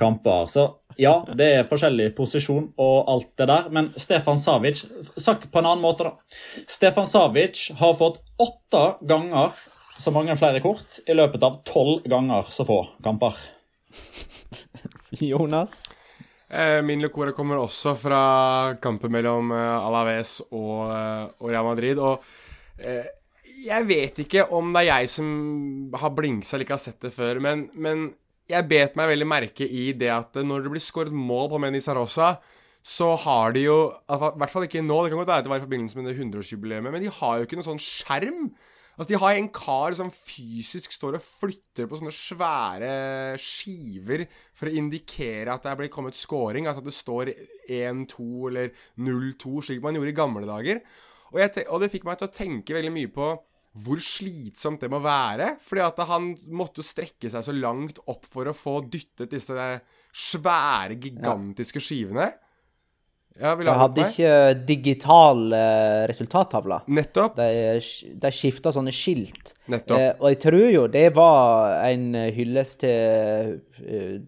[0.00, 0.48] kamper.
[0.52, 0.66] Så
[1.00, 4.84] ja, det er forskjellig posisjon og alt det der, men Stefan Savic
[5.16, 6.40] Sagt på en annen måte, da.
[6.70, 9.54] Stefan Savic har fått åtte ganger
[9.98, 13.36] så mange flere kort i løpet av tolv ganger så få kamper.
[15.30, 15.76] Jonas?
[16.48, 18.22] Eh, min locora kommer også fra
[18.82, 21.98] kampen mellom eh, Alaves og, eh, og Real Madrid.
[21.98, 22.24] Og
[22.78, 23.06] eh,
[23.64, 25.30] jeg vet ikke om det er jeg som
[25.98, 28.10] har blingsa eller ikke har sett det før, men, men
[28.50, 31.92] jeg bet meg veldig merke i det at når det blir skåret mål på Menisa
[31.92, 32.34] Sarosa,
[32.84, 33.78] så har de jo
[34.12, 36.10] I hvert fall ikke nå, det kan godt være at det var i forbindelse med
[36.10, 38.50] det 100-årsjubileet, men de har jo ikke noen sånn skjerm.
[38.94, 42.90] Altså, De har en kar som fysisk står og flytter på sånne svære
[43.40, 46.68] skiver for å indikere at det er blitt kommet scoring.
[46.68, 47.32] Altså at det står
[47.72, 48.70] 1-2 eller
[49.00, 50.84] 0-2, slik man gjorde i gamle dager.
[51.32, 53.32] Og, og det fikk meg til å tenke veldig mye på
[53.74, 55.54] hvor slitsomt det må være.
[55.64, 59.68] Fordi at han måtte strekke seg så langt opp for å få dyttet disse
[60.14, 62.30] svære, gigantiske skivene.
[63.34, 66.84] Ja, De hadde ikke digital eh, resultattavle.
[66.94, 67.34] Nettopp.
[67.40, 67.80] De,
[68.22, 69.56] de skifta sånne skilt.
[69.74, 69.98] Nettopp.
[69.98, 74.22] Eh, og jeg tror jo det var en hyllest til eh,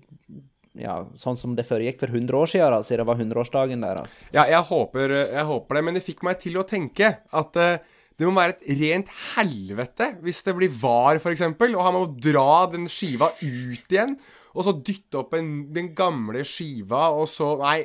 [0.77, 4.17] ja, sånn som det foregikk for 100 år siden, siden det var 100-årsdagen deres.
[4.35, 7.79] Ja, jeg håper, jeg håper, det, men det fikk meg til å tenke at uh,
[8.17, 12.67] det må være et rent helvete hvis det blir var, f.eks., og han må dra
[12.73, 14.17] den skiva ut igjen,
[14.57, 17.81] og så dytte opp en, den gamle skiva, og så Nei.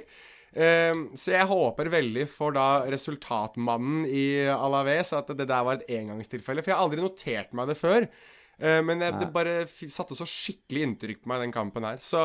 [0.52, 5.94] Uh, så jeg håper veldig for da resultatmannen i Alaves at det der var et
[5.96, 6.60] engangstilfelle.
[6.60, 8.08] For jeg har aldri notert meg det før.
[8.62, 11.98] Eh, men jeg, det bare satte så skikkelig inntrykk på meg, den kampen her.
[12.04, 12.22] Så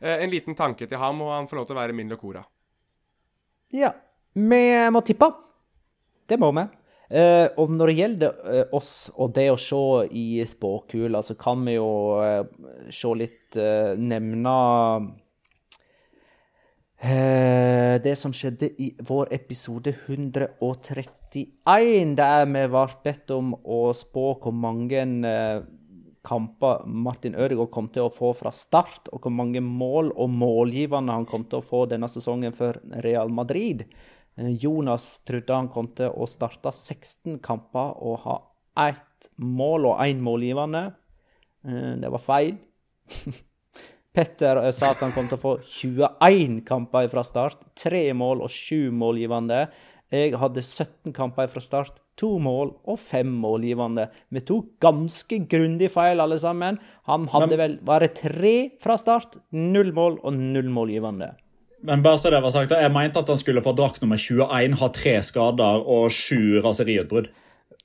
[0.00, 2.42] eh, en liten tanke til ham, og han får lov til å være min Locora.
[3.74, 3.92] Ja.
[4.34, 4.62] Vi
[4.94, 5.30] må tippe.
[6.28, 6.66] Det må vi.
[7.08, 9.80] Eh, og når det gjelder uh, oss og det å se
[10.12, 11.88] i spåkula, så kan vi jo
[12.20, 12.44] uh,
[12.92, 13.56] se litt
[13.96, 14.52] Nevne
[18.04, 24.52] det som skjedde i vår episode 131, der vi ble bedt om å spå hvor
[24.52, 25.06] mange
[26.28, 31.14] kamper Martin Ødegaard kom til å få fra start, og hvor mange mål og målgivende
[31.14, 33.86] han kom til å få denne sesongen for Real Madrid.
[34.38, 38.38] Eh, Jonas trodde han kom til å starte 16 kamper og ha
[38.88, 40.86] ett mål og én målgivende.
[41.66, 42.56] Eh, Det var feil.
[44.14, 48.42] Petter eh, sa at han kom til å få 21 kamper fra start, tre mål
[48.46, 49.66] og sju målgivende.
[50.08, 54.08] Jeg hadde 17 kamper fra start, to mål og fem målgivende.
[54.32, 56.78] Vi tok ganske grundig feil, alle sammen.
[57.06, 61.34] Han hadde vel bare tre fra start, null mål og null målgivende.
[61.86, 64.78] Men bare så det var sagt, jeg mente at han skulle få drakt nummer 21,
[64.80, 67.30] ha tre skader og sju raseriutbrudd.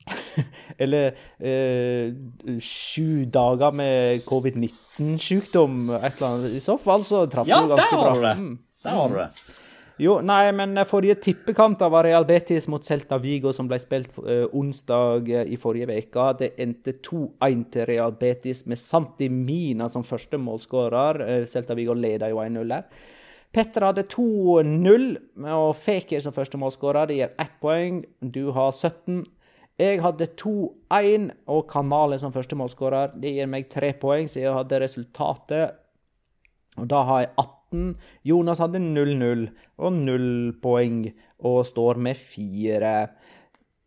[0.83, 2.13] Eller eh,
[2.59, 6.55] sju dager med covid-19-sykdom, et eller annet.
[6.57, 8.15] I så fall så traff Ja, du ganske bra.
[8.33, 8.37] Ja.
[8.39, 8.55] Mm.
[8.83, 9.29] Der har du det.
[10.01, 14.15] Jo, nei, men forrige tippekamp da var Real Betis mot Celta Vigo, som ble spilt
[14.25, 16.25] eh, onsdag eh, i forrige uke.
[16.39, 21.21] Det endte 2-1 til Real Betis med Santi Mina som første målskårer.
[21.27, 22.89] Eh, Celta Vigo leder jo 1-0 her.
[23.53, 25.07] Petter hadde 2-0,
[25.53, 27.09] og Fekir som første målskårer.
[27.09, 28.01] Det gir ett poeng.
[28.19, 29.23] Du har 17.
[29.81, 33.13] Jeg hadde 2-1 og Kanale som første målskårer.
[33.21, 35.77] Det gir meg tre poeng, så jeg hadde resultatet.
[36.81, 37.85] Og da har jeg 18.
[38.29, 39.47] Jonas hadde 0-0
[39.81, 40.27] og 0
[40.61, 40.99] poeng
[41.45, 42.93] og står med 4.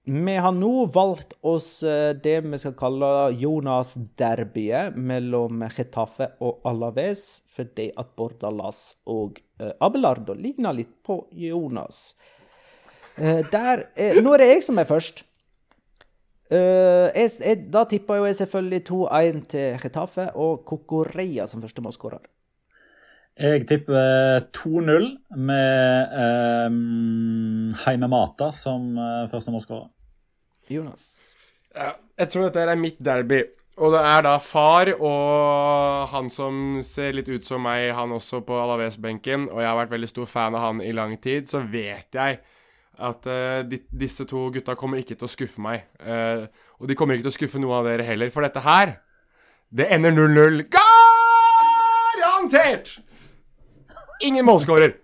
[0.09, 3.09] Vi har nå valgt oss eh, det vi skal kalle
[3.43, 12.15] Jonas-derbyet mellom Getafe og Alaves, fordi at Bordalas og eh, Abelardo ligner litt på Jonas.
[13.19, 15.25] Eh, der, er, nå er det jeg som er først.
[16.55, 21.83] Eh, jeg, jeg, da tippa jo jeg selvfølgelig 2-1 til Getafe og Kokoreia som første
[21.83, 22.23] målskårer.
[23.43, 26.15] Jeg tipper 2-0 med
[26.71, 28.95] um, Heime Mata som
[29.35, 29.91] første målskårer.
[30.73, 31.05] Jonas?
[31.77, 33.43] Jeg tror dette er mitt derby.
[33.77, 38.41] Og det er da far og han som ser litt ut som meg, han også
[38.47, 39.51] på Alaves-benken.
[39.53, 41.51] Og jeg har vært veldig stor fan av han i lang tid.
[41.51, 42.39] Så vet jeg
[42.97, 45.85] at uh, di disse to gutta kommer ikke til å skuffe meg.
[46.01, 46.49] Uh,
[46.81, 48.33] og de kommer ikke til å skuffe noen av dere heller.
[48.33, 48.97] For dette her,
[49.69, 50.65] det ender 0-0.
[52.17, 52.97] Garantert!
[54.25, 54.97] Ingen målskårer.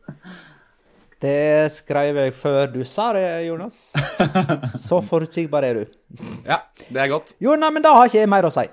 [1.23, 3.93] Det skrev jeg før du sa det, Jonas.
[4.86, 5.99] Så forutsigbar er du.
[6.43, 7.36] Ja, det er godt.
[7.43, 8.65] Jo, nei, men da har ikke jeg mer å si.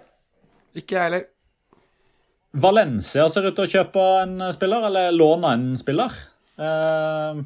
[0.81, 1.27] Ikke jeg heller.
[2.57, 6.15] Valencia ser ut til å kjøpe en spiller, eller låne en spiller.
[6.57, 7.43] Uh,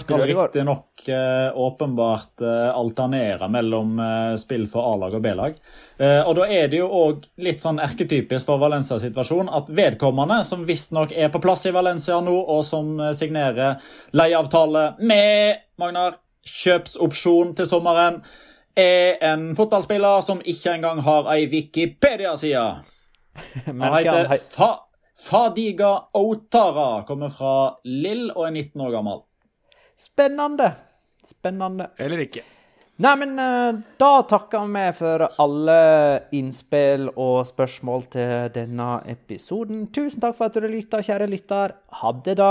[0.00, 5.54] skal riktignok eh, åpenbart eh, alternere mellom eh, spill for A-lag og B-lag.
[5.96, 10.40] Eh, og da er det jo òg litt sånn erketypisk for Valencias situasjon at vedkommende,
[10.44, 13.78] som visstnok er på plass i Valencia nå, og som uh, signerer
[14.18, 18.18] leieavtale med Magnar, kjøpsopsjon til sommeren,
[18.78, 22.66] er en fotballspiller som ikke engang har ei Wikipedia-side.
[23.70, 24.74] Han heter Fa
[25.18, 27.54] Fadiga Outara, kommer fra
[27.84, 29.24] Lill og er 19 år gammel.
[29.98, 30.72] Spennende.
[31.26, 31.90] Spennende.
[31.98, 32.44] Eller ikke.
[32.98, 35.78] Nei, men uh, da takker vi for alle
[36.34, 39.84] innspill og spørsmål til denne episoden.
[39.94, 41.76] Tusen takk for at du lytta, kjære lytter.
[42.00, 42.50] Ha det, da.